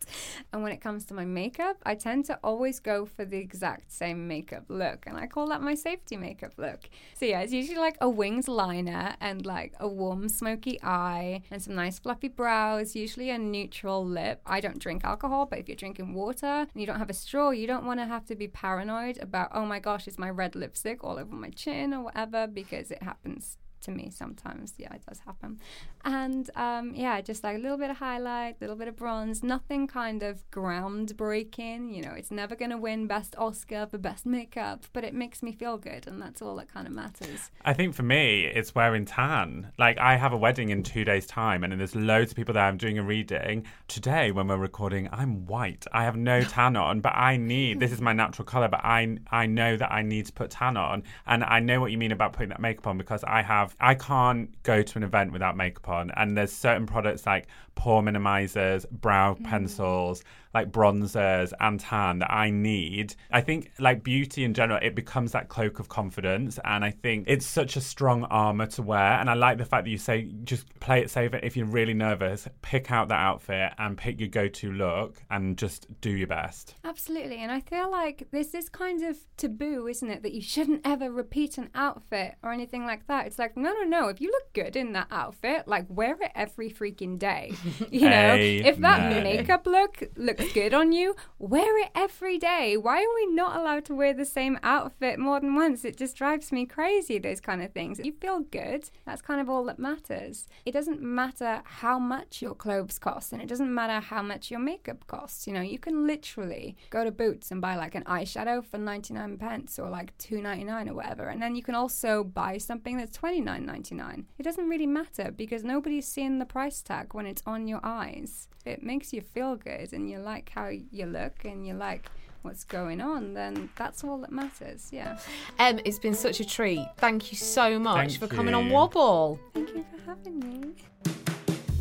And 0.52 0.64
when 0.64 0.72
it 0.72 0.82
comes 0.82 1.06
to 1.06 1.14
my 1.14 1.26
makeup, 1.26 1.78
I 1.86 1.94
tend 1.94 2.26
to 2.26 2.40
always 2.44 2.80
go 2.80 3.06
for 3.06 3.24
the 3.24 3.38
exact 3.38 3.92
same 3.92 4.28
makeup 4.28 4.66
look, 4.68 5.06
and 5.06 5.16
I 5.16 5.28
call 5.28 5.50
that 5.50 5.62
my 5.62 5.76
safety 5.76 5.91
makeup 6.18 6.54
look. 6.58 6.90
So 7.14 7.26
yeah, 7.26 7.42
it's 7.42 7.54
usually 7.54 7.78
like 7.78 7.98
a 8.02 8.10
winged 8.10 8.48
liner 8.48 9.16
and 9.20 9.46
like 9.46 9.74
a 9.80 9.88
warm 9.88 10.30
smoky 10.30 10.80
eye 10.84 11.42
and 11.50 11.62
some 11.62 11.76
nice 11.76 12.00
fluffy 12.00 12.28
brows, 12.28 12.96
usually 12.96 13.30
a 13.30 13.38
neutral 13.38 14.06
lip. 14.06 14.42
I 14.46 14.60
don't 14.60 14.80
drink 14.80 15.04
alcohol, 15.04 15.46
but 15.46 15.60
if 15.60 15.68
you're 15.68 15.76
drinking 15.76 16.14
water 16.14 16.46
and 16.46 16.70
you 16.76 16.86
don't 16.86 17.00
have 17.00 17.10
a 17.10 17.14
straw, 17.14 17.52
you 17.52 17.68
don't 17.68 17.86
want 17.86 18.00
to 18.00 18.06
have 18.06 18.26
to 18.26 18.36
be 18.36 18.48
paranoid 18.48 19.18
about, 19.22 19.50
oh 19.54 19.66
my 19.66 19.80
gosh, 19.80 20.08
is 20.08 20.20
my 20.20 20.30
red 20.30 20.56
lipstick 20.56 21.04
all 21.04 21.18
over 21.18 21.36
my 21.36 21.50
chin 21.50 21.94
or 21.94 22.04
whatever, 22.04 22.48
because 22.48 22.92
it 22.92 23.04
happens 23.04 23.58
to 23.82 23.92
me 23.92 24.10
sometimes. 24.10 24.74
Yeah, 24.78 24.94
it 24.94 25.04
does 25.08 25.20
happen. 25.20 25.60
And 26.04 26.50
um, 26.56 26.94
yeah, 26.96 27.22
just 27.22 27.44
like 27.44 27.58
a 27.58 27.60
little 27.60 27.78
bit 27.78 27.90
of 27.90 27.98
highlight, 27.98 28.58
a 28.60 28.62
little 28.62 28.76
bit 28.76 28.88
of 28.88 28.96
bronze, 28.96 29.44
nothing 29.44 29.88
kind 29.88 30.24
of 30.24 30.50
groundbreaking. 30.52 31.94
You 31.96 32.02
know, 32.02 32.14
it's 32.14 32.32
never 32.32 32.56
going 32.56 32.72
to 32.72 32.78
win 32.78 33.08
Best 33.08 33.36
Oscar 33.38 33.88
for 33.90 33.98
Best 33.98 34.26
Makeup, 34.26 34.86
but 34.94 35.04
it 35.04 35.14
makes 35.14 35.44
me 35.44 35.52
feel 35.52 35.78
good, 35.78 36.08
and 36.08 36.22
that's 36.22 36.42
all 36.42 36.56
that 36.56 36.72
kind 36.72 36.88
of 36.88 36.94
matters. 36.94 37.52
I 37.64 37.74
think 37.74 37.94
for 37.94 38.04
me, 38.04 38.46
it's 38.46 38.74
wearing 38.74 39.06
tan. 39.06 39.72
Like, 39.78 39.98
I 40.00 40.16
have 40.16 40.34
a 40.34 40.38
wedding 40.38 40.70
in 40.70 40.84
two 40.84 41.04
days' 41.04 41.28
time, 41.28 41.64
and 41.64 41.80
there's 41.80 41.96
loads 41.96 42.32
of 42.32 42.36
people 42.36 42.54
there. 42.54 42.64
I'm 42.64 42.78
doing 42.78 42.98
a 42.98 43.04
reading. 43.04 43.66
Today, 43.88 44.32
when 44.32 44.48
we're 44.48 44.58
recording, 44.58 45.10
I'm 45.12 45.46
white. 45.46 45.86
I 45.92 46.04
have 46.04 46.16
no 46.16 46.42
tan 46.56 46.76
on, 46.76 47.02
but 47.02 47.14
I 47.16 47.38
need, 47.38 47.80
this 47.80 47.92
is 47.92 48.02
my 48.02 48.14
natural 48.14 48.46
colour, 48.46 48.68
but 48.68 48.84
I, 48.84 49.18
I 49.32 49.46
know 49.46 49.78
that 49.78 49.92
I 49.92 50.02
need 50.02 50.26
to 50.28 50.34
put 50.34 50.52
tan 50.52 50.78
on. 50.78 51.04
And 51.26 51.44
I 51.44 51.60
know 51.60 51.80
what 51.80 51.92
you 51.92 51.98
mean 51.98 52.12
about 52.12 52.34
putting 52.34 52.50
that 52.50 52.60
makeup 52.60 52.88
on 52.88 52.98
because 52.98 53.24
I 53.24 53.42
have, 53.42 53.71
I 53.80 53.96
can't 53.96 54.50
go 54.64 54.82
to 54.82 54.98
an 54.98 55.04
event 55.04 55.32
without 55.32 55.56
makeup 55.56 55.90
on. 55.90 56.12
And 56.16 56.38
there's 56.38 56.52
certain 56.52 56.86
products 56.86 57.26
like 57.26 57.48
pore 57.76 58.02
minimizers, 58.02 58.90
brow 58.90 59.36
mm. 59.36 59.44
pencils, 59.44 60.24
like 60.54 60.72
bronzers 60.72 61.54
and 61.60 61.80
tan 61.80 62.20
that 62.20 62.32
I 62.32 62.50
need. 62.50 63.16
I 63.32 63.42
think 63.42 63.72
like 63.80 64.04
beauty 64.04 64.44
in 64.44 64.54
general, 64.54 64.80
it 64.82 64.96
becomes 64.96 65.32
that 65.32 65.50
cloak 65.50 65.80
of 65.80 65.90
confidence. 65.90 66.60
And 66.66 66.84
I 66.84 66.92
think 66.92 67.26
it's 67.28 67.46
such 67.46 67.76
a 67.76 67.82
strong 67.82 68.24
armor 68.26 68.68
to 68.68 68.82
wear. 68.82 69.20
And 69.20 69.30
I 69.30 69.34
like 69.34 69.58
the 69.58 69.66
fact 69.66 69.86
that 69.86 69.90
you 69.90 69.98
say 69.98 70.30
just 70.44 70.68
play 70.80 71.02
it 71.02 71.10
safe. 71.10 71.34
If 71.34 71.56
you're 71.56 71.66
really 71.66 71.94
nervous, 71.94 72.48
pick 72.62 72.92
out 72.92 73.10
that 73.10 73.20
outfit 73.20 73.74
and 73.78 73.98
pick 73.98 74.20
your 74.20 74.30
go 74.30 74.48
to 74.48 74.72
look 74.72 75.22
and 75.30 75.58
just 75.58 75.88
do 76.02 76.10
your 76.10 76.28
best. 76.28 76.76
Absolutely. 76.84 77.38
And 77.38 77.52
I 77.52 77.62
feel 77.62 77.90
like 77.90 78.28
there's 78.32 78.50
this 78.50 78.70
kind 78.70 79.04
of 79.04 79.18
taboo, 79.38 79.88
isn't 79.88 80.10
it, 80.10 80.24
that 80.24 80.34
you 80.34 80.42
shouldn't 80.42 80.82
ever 80.86 81.12
repeat 81.12 81.58
an 81.58 81.70
outfit 81.76 82.36
or 82.44 82.52
anything 82.52 82.86
like 82.86 83.08
that. 83.08 83.28
It's 83.28 83.40
like, 83.40 83.56
no, 83.56 83.74
no, 83.74 83.84
no. 83.84 84.08
If 84.10 84.22
you 84.22 84.30
look 84.30 84.54
good 84.54 84.76
in 84.76 84.94
that 84.94 85.08
outfit, 85.12 85.68
like 85.68 85.86
wear 85.90 86.16
it 86.22 86.32
every 86.36 86.70
freaking 86.70 87.18
day. 87.18 87.54
You 87.92 88.10
know, 88.10 88.36
if 88.40 88.78
that 88.78 89.24
makeup 89.24 89.66
look 89.66 90.04
looks 90.16 90.41
good 90.50 90.74
on 90.74 90.92
you, 90.92 91.16
wear 91.40 91.78
it 91.80 91.90
every 91.96 92.38
day. 92.38 92.78
Why 92.78 92.98
are 92.98 93.16
we 93.16 93.28
not 93.28 93.56
allowed 93.56 93.86
to 93.86 93.96
wear 93.96 94.14
the 94.14 94.26
same 94.26 94.60
outfit 94.64 95.20
more 95.20 95.40
than 95.40 95.56
once? 95.56 95.86
It 95.86 95.98
just 95.98 96.16
drives 96.16 96.52
me 96.52 96.66
crazy, 96.66 97.20
those 97.20 97.42
kind 97.42 97.62
of 97.62 97.72
things. 97.72 98.00
You 98.00 98.14
feel 98.14 98.40
good. 98.40 98.90
That's 99.06 99.22
kind 99.22 99.42
of 99.42 99.50
all 99.50 99.64
that 99.66 99.80
matters. 99.80 100.48
It 100.66 100.72
doesn't 100.72 101.02
matter 101.02 101.62
how 101.66 102.00
much 102.00 102.42
your 102.42 102.56
clothes 102.56 103.00
cost 103.00 103.34
and 103.34 103.42
it 103.42 103.48
doesn't 103.48 103.74
matter 103.74 104.00
how 104.06 104.22
much 104.22 104.52
your 104.52 104.60
makeup 104.60 105.06
costs. 105.08 105.48
You 105.48 105.54
know, 105.54 105.62
you 105.62 105.80
can 105.80 106.08
literally 106.08 106.76
go 106.90 107.04
to 107.04 107.12
Boots 107.12 107.52
and 107.52 107.62
buy 107.62 107.76
like 107.76 107.96
an 107.96 108.04
eyeshadow 108.04 108.64
for 108.64 108.78
99 108.78 109.38
pence 109.38 109.78
or 109.78 109.90
like 109.90 110.18
2.99 110.18 110.90
or 110.90 110.94
whatever. 110.94 111.28
And 111.28 111.42
then 111.42 111.56
you 111.56 111.64
can 111.64 111.76
also 111.76 112.24
buy 112.24 112.58
something 112.58 112.98
that's 112.98 113.18
29.99. 113.18 114.26
It 114.38 114.44
doesn't 114.44 114.70
really 114.70 114.88
matter 114.88 115.32
because 115.36 115.64
nobody's 115.64 116.08
seeing 116.08 116.40
the 116.40 116.46
price 116.46 116.82
tag 116.82 117.14
when 117.14 117.26
it's 117.26 117.44
on 117.46 117.68
your 117.68 117.82
eyes. 117.84 118.48
It 118.66 118.84
makes 118.84 119.12
you 119.12 119.22
feel 119.22 119.56
good 119.56 119.92
and 119.92 120.10
you 120.10 120.20
like 120.20 120.31
how 120.54 120.68
you 120.68 121.06
look 121.06 121.44
and 121.44 121.66
you 121.66 121.74
like 121.74 122.10
what's 122.42 122.64
going 122.64 123.02
on, 123.02 123.34
then 123.34 123.70
that's 123.76 124.04
all 124.04 124.18
that 124.20 124.32
matters. 124.32 124.90
Yeah. 124.92 125.18
Em, 125.60 125.80
it's 125.86 126.00
been 126.00 126.16
such 126.16 126.40
a 126.40 126.46
treat. 126.46 126.86
Thank 126.98 127.32
you 127.32 127.38
so 127.38 127.78
much 127.78 128.18
Thank 128.18 128.20
for 128.20 128.28
coming 128.28 128.54
on. 128.54 128.70
Wobble. 128.70 129.40
Thank 129.54 129.70
you 129.70 129.86
for 129.92 130.10
having 130.10 130.40
me. 130.40 131.31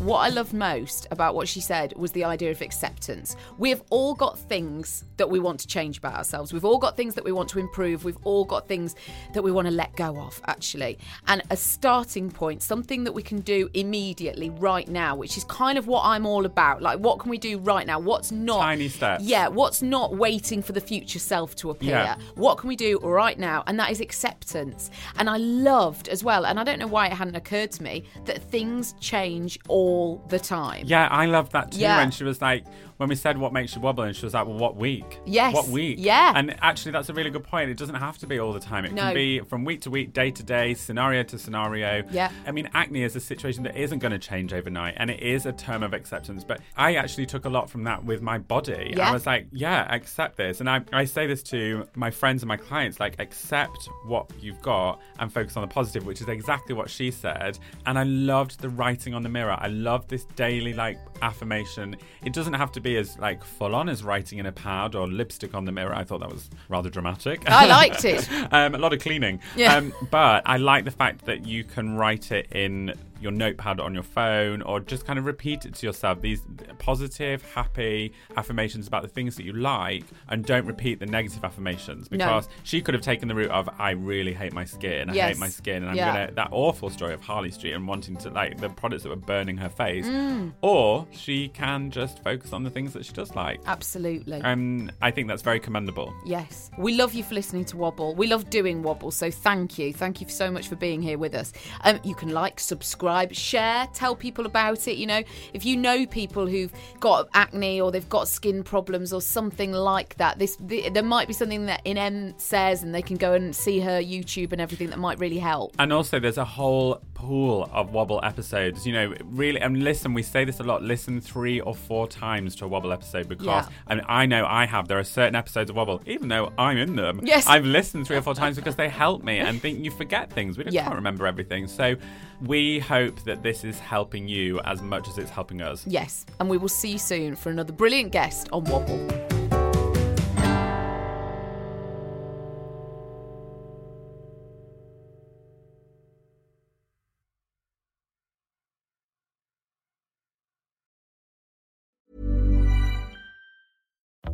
What 0.01 0.21
I 0.21 0.31
loved 0.31 0.55
most 0.55 1.07
about 1.11 1.35
what 1.35 1.47
she 1.47 1.61
said 1.61 1.93
was 1.95 2.13
the 2.13 2.25
idea 2.25 2.51
of 2.51 2.63
acceptance. 2.63 3.37
We 3.59 3.69
have 3.69 3.83
all 3.91 4.15
got 4.15 4.39
things 4.39 5.05
that 5.19 5.29
we 5.29 5.39
want 5.39 5.61
to 5.61 5.67
change 5.67 5.99
about 5.99 6.15
ourselves. 6.15 6.55
We've 6.55 6.65
all 6.65 6.79
got 6.79 6.97
things 6.97 7.15
that 7.17 7.25
we 7.25 7.33
want 7.33 7.51
to 7.51 7.59
improve. 7.59 8.03
We've 8.03 8.17
all 8.25 8.47
got 8.47 8.67
things 8.67 8.95
that 9.35 9.43
we 9.43 9.53
want 9.53 9.69
to 9.69 9.75
let 9.75 9.95
go 9.97 10.19
of, 10.19 10.41
actually. 10.47 10.97
And 11.29 11.43
a 11.51 11.57
starting 11.57 12.31
point, 12.31 12.63
something 12.63 13.05
that 13.05 13.13
we 13.13 13.23
can 13.23 13.41
do 13.41 13.69
immediately, 13.75 14.49
right 14.49 14.89
now, 14.89 15.17
which 15.17 15.37
is 15.37 15.45
kind 15.45 15.77
of 15.77 15.87
what 15.87 16.03
I'm 16.07 16.25
all 16.25 16.47
about. 16.47 16.81
Like, 16.81 16.99
what 16.99 17.19
can 17.19 17.29
we 17.31 17.37
do 17.37 17.59
right 17.59 17.87
now? 17.87 17.99
What's 17.99 18.33
not. 18.33 18.61
Tiny 18.61 18.89
steps. 18.89 19.23
Yeah, 19.23 19.49
what's 19.49 19.83
not 19.83 20.17
waiting 20.17 20.63
for 20.63 20.73
the 20.73 20.81
future 20.81 21.19
self 21.19 21.55
to 21.57 21.69
appear? 21.69 21.91
Yeah. 21.91 22.17
What 22.37 22.57
can 22.57 22.69
we 22.69 22.77
do 22.77 22.99
right 23.01 23.39
now? 23.39 23.65
And 23.67 23.79
that 23.79 23.91
is 23.91 24.01
acceptance. 24.01 24.91
And 25.19 25.29
I 25.29 25.37
loved 25.37 26.09
as 26.09 26.25
well, 26.25 26.47
and 26.47 26.59
I 26.59 26.65
don't 26.65 26.79
know 26.79 26.87
why 26.87 27.09
it 27.09 27.13
hadn't 27.13 27.37
occurred 27.37 27.71
to 27.73 27.83
me, 27.83 28.05
that 28.25 28.43
things 28.43 28.95
change 28.99 29.59
all 29.69 29.90
the 30.29 30.39
time. 30.39 30.85
Yeah, 30.87 31.09
I 31.09 31.27
love 31.27 31.51
that 31.51 31.73
too. 31.73 31.81
Yeah. 31.81 31.99
When 31.99 32.11
she 32.11 32.25
was 32.25 32.41
like, 32.41 32.65
when 33.01 33.09
we 33.09 33.15
said 33.15 33.39
what 33.39 33.51
makes 33.55 33.75
you 33.75 33.81
wobble, 33.81 34.03
and 34.03 34.15
she 34.15 34.27
was 34.27 34.35
like, 34.35 34.47
well, 34.47 34.59
what 34.59 34.77
week? 34.77 35.21
Yes. 35.25 35.55
What 35.55 35.69
week? 35.69 35.97
Yeah. 35.99 36.35
And 36.37 36.55
actually, 36.61 36.93
that's 36.93 37.09
a 37.09 37.15
really 37.15 37.31
good 37.31 37.45
point. 37.45 37.71
It 37.71 37.79
doesn't 37.79 37.95
have 37.95 38.19
to 38.19 38.27
be 38.27 38.39
all 38.39 38.53
the 38.53 38.61
time. 38.61 38.85
It 38.85 38.93
No. 38.93 39.05
can 39.05 39.15
be 39.15 39.41
from 39.41 39.65
week 39.65 39.81
to 39.83 39.91
week, 39.91 40.13
day 40.13 40.31
to 40.31 40.43
day, 40.43 40.75
scenario 40.75 41.23
to 41.23 41.39
scenario. 41.39 42.03
Yeah. 42.11 42.31
I 42.47 42.51
mean, 42.53 42.69
acne 42.75 43.03
is 43.03 43.17
a 43.17 43.21
situation 43.21 43.63
that 43.63 43.75
isn't 43.75 44.01
going 44.01 44.13
to 44.13 44.19
change 44.19 44.53
overnight, 44.53 44.97
and 44.99 45.09
it 45.09 45.21
is 45.23 45.47
a 45.47 45.53
term 45.53 45.83
of 45.83 45.95
acceptance. 45.95 46.45
But 46.45 46.61
I 46.77 46.97
actually 46.97 47.25
took 47.25 47.47
a 47.47 47.49
lot 47.49 47.71
from 47.71 47.85
that 47.85 48.05
with 48.05 48.21
my 48.21 48.37
body. 48.37 48.93
Yeah. 48.95 49.09
I 49.09 49.13
was 49.15 49.25
like, 49.25 49.47
yeah, 49.51 49.87
accept 49.91 50.37
this. 50.37 50.61
And 50.61 50.69
I, 50.69 50.83
I 50.93 51.07
say 51.07 51.27
this 51.27 51.43
to 51.45 51.89
my 51.95 52.11
friends 52.11 52.43
and 52.43 52.49
my 52.49 52.59
clients 52.59 53.01
like, 53.01 53.19
accept 53.19 53.89
what 54.05 54.31
you've 54.39 54.61
got 54.61 55.01
and 55.19 55.33
focus 55.33 55.57
on 55.57 55.63
the 55.63 55.69
positive, 55.69 56.05
which 56.05 56.21
is 56.21 56.29
exactly 56.29 56.75
what 56.75 56.91
she 56.91 57.11
said. 57.11 57.59
And 57.87 57.99
I 57.99 58.03
loved 58.03 58.61
the 58.61 58.69
writing 58.69 59.15
on 59.15 59.23
the 59.23 59.31
mirror. 59.31 59.57
I 59.59 59.69
loved 59.69 60.11
this 60.11 60.27
daily 60.37 60.75
like 60.75 60.99
affirmation. 61.23 61.97
It 62.25 62.35
doesn't 62.35 62.53
have 62.53 62.71
to 62.73 62.81
be 62.81 62.90
as 62.97 63.19
like 63.19 63.45
full 63.45 63.75
on 63.75 63.89
as 63.89 64.03
writing 64.03 64.39
in 64.39 64.47
a 64.47 64.53
pad 64.53 64.95
or 64.95 65.07
lipstick 65.07 65.55
on 65.55 65.65
the 65.65 65.73
mirror. 65.73 65.95
I 65.95 66.05
thought 66.05 66.21
that 66.21 66.31
was 66.33 66.51
rather 66.69 66.91
dramatic. 66.91 67.49
I 67.51 67.67
liked 67.67 68.05
it. 68.05 68.29
um, 68.53 68.75
a 68.75 68.79
lot 68.79 68.93
of 68.93 69.01
cleaning. 69.01 69.41
Yeah. 69.57 69.77
Um, 69.77 69.93
but 70.11 70.43
I 70.47 70.57
like 70.57 70.85
the 70.85 70.91
fact 70.91 71.27
that 71.27 71.47
you 71.47 71.65
can 71.65 71.97
write 71.97 72.33
it 72.33 72.51
in 72.53 72.95
your 73.21 73.33
notepad 73.33 73.81
on 73.81 73.95
your 73.95 74.03
phone 74.03 74.63
or 74.63 74.81
just 74.81 75.07
kind 75.07 75.19
of 75.19 75.25
repeat 75.25 75.65
it 75.65 75.75
to 75.75 75.87
yourself. 75.87 76.21
These 76.21 76.43
positive, 76.79 77.43
happy 77.55 78.13
affirmations 78.37 78.87
about 78.87 79.03
the 79.03 79.09
things 79.09 79.37
that 79.37 79.45
you 79.45 79.53
like 79.53 80.05
and 80.29 80.45
don't 80.45 80.67
repeat 80.67 81.01
the 81.01 81.07
negative 81.07 81.45
affirmations 81.45 82.09
because 82.09 82.47
no. 82.47 82.53
she 82.63 82.81
could 82.81 82.95
have 82.95 83.03
taken 83.03 83.29
the 83.29 83.35
route 83.35 83.51
of 83.51 83.69
I 83.79 83.91
really 83.91 84.33
hate 84.33 84.53
my 84.53 84.65
skin. 84.65 85.11
I 85.11 85.15
yes. 85.15 85.29
hate 85.31 85.39
my 85.39 85.49
skin 85.49 85.83
and 85.83 85.91
I'm 85.91 85.97
yeah. 85.97 86.13
gonna 86.13 86.33
that 86.33 86.49
awful 86.53 86.91
story 86.91 87.15
of 87.15 87.21
Harley 87.21 87.51
Street 87.51 87.73
and 87.73 87.87
wanting 87.87 88.17
to 88.17 88.31
like 88.31 88.59
the 88.59 88.69
products 88.69 89.03
that 89.03 89.11
were 89.11 89.17
burning 89.17 89.57
her 89.57 89.69
face. 89.69 90.07
Mm. 90.07 90.53
Or 90.63 91.07
she 91.11 91.49
can 91.49 91.91
just 91.91 92.23
focus 92.23 92.53
on 92.53 92.63
the 92.63 92.71
things 92.71 92.93
that 92.95 93.05
she 93.05 93.13
does 93.13 93.35
like. 93.35 93.61
Absolutely. 93.67 94.41
And 94.43 94.93
I 95.03 95.11
think 95.11 95.29
that's 95.29 95.43
very 95.43 95.61
commendable. 95.61 96.15
Yes. 96.25 96.71
We 96.79 96.95
love 96.95 97.15
you 97.15 97.23
for 97.23 97.35
listening 97.35 97.65
to 97.67 97.77
Wobble. 97.77 98.15
We 98.15 98.27
love 98.27 98.51
doing 98.51 98.83
Wobble, 98.83 99.11
so 99.11 99.31
thank 99.31 99.79
you. 99.79 99.93
Thank 99.93 100.21
you 100.21 100.29
so 100.29 100.51
much 100.51 100.69
for 100.69 100.77
being 100.77 101.03
here 101.03 101.19
with 101.19 101.35
us. 101.35 101.53
Um, 101.85 102.01
you 102.05 102.15
can 102.15 102.31
like, 102.31 102.61
subscribe, 102.61 103.10
share, 103.33 103.87
tell 103.95 104.15
people 104.15 104.47
about 104.47 104.89
it. 104.89 104.97
You 104.97 105.07
know, 105.07 105.23
if 105.53 105.65
you 105.65 105.77
know 105.77 106.07
people 106.07 106.47
who've 106.47 106.73
got 107.01 107.29
acne 107.35 107.81
or 107.81 107.91
they've 107.91 108.09
got 108.09 108.29
skin 108.29 108.63
problems 108.63 109.13
or 109.13 109.21
something 109.21 109.73
like 109.73 110.17
that, 110.17 110.39
this 110.39 110.57
the, 110.61 110.89
there 110.91 111.03
might 111.03 111.29
be 111.29 111.35
something 111.35 111.67
that 111.67 111.85
Inem 111.85 112.39
says, 112.41 112.83
and 112.83 112.95
they 112.95 113.03
can 113.03 113.17
go 113.17 113.33
and 113.33 113.55
see 113.55 113.81
her 113.81 114.01
YouTube 114.01 114.53
and 114.53 114.61
everything 114.61 114.91
that 114.91 114.99
might 114.99 115.19
really 115.19 115.39
help. 115.39 115.75
And 115.79 115.93
also, 115.93 116.19
there's 116.19 116.39
a 116.39 116.45
whole 116.45 117.03
pool 117.15 117.69
of 117.73 117.93
Wobble 117.93 118.21
episodes. 118.23 118.87
You 118.87 118.93
know, 118.93 119.15
really, 119.25 119.61
and 119.61 119.83
listen, 119.83 120.15
we 120.15 120.23
say 120.23 120.45
this 120.45 120.61
a 120.61 120.63
lot. 120.63 120.83
Listen 120.83 121.21
three 121.21 121.61
or 121.61 121.75
four 121.75 122.09
times 122.09 122.57
to 122.57 122.65
a 122.65 122.69
Wobble 122.69 122.93
episode 122.93 123.29
because 123.29 123.47
yeah. 123.47 123.69
I 123.87 123.95
mean, 123.95 124.05
I 124.09 124.27
know 124.27 124.47
I 124.47 124.67
have. 124.67 124.89
There 124.89 124.99
are 124.99 125.05
certain 125.05 125.35
episodes 125.35 125.71
of 125.71 125.77
Wobble, 125.77 126.03
even 126.07 126.29
though 126.29 126.53
I'm 126.59 126.79
in 126.79 126.97
them. 126.97 127.21
Yes, 127.23 127.47
I've 127.47 127.65
listened 127.65 128.07
three 128.07 128.17
or 128.17 128.23
four 128.23 128.35
times 128.35 128.57
because 128.57 128.77
they 128.77 128.89
help 128.89 129.23
me 129.23 129.39
and 129.39 129.61
think 129.61 129.85
you 129.85 129.91
forget 129.91 130.33
things. 130.33 130.57
We 130.57 130.65
just 130.65 130.75
yeah. 130.75 130.85
can't 130.85 130.97
remember 130.97 131.27
everything. 131.27 131.67
So 131.67 131.97
we 132.41 132.79
hope 132.79 133.23
that 133.25 133.43
this 133.43 133.65
is 133.65 133.79
helping 133.79 134.27
you 134.29 134.61
as 134.65 134.83
much 134.83 135.09
as 135.09 135.19
it's 135.19 135.31
helping 135.31 135.63
us. 135.63 135.87
Yes, 135.87 136.25
and 136.39 136.49
we 136.49 136.57
will 136.57 136.69
see 136.69 136.93
you 136.93 136.99
soon 136.99 137.37
for 137.37 137.51
another 137.51 137.73
brilliant 137.73 138.13
guest 138.13 138.49
on 138.53 138.65
Wobble. 138.65 139.30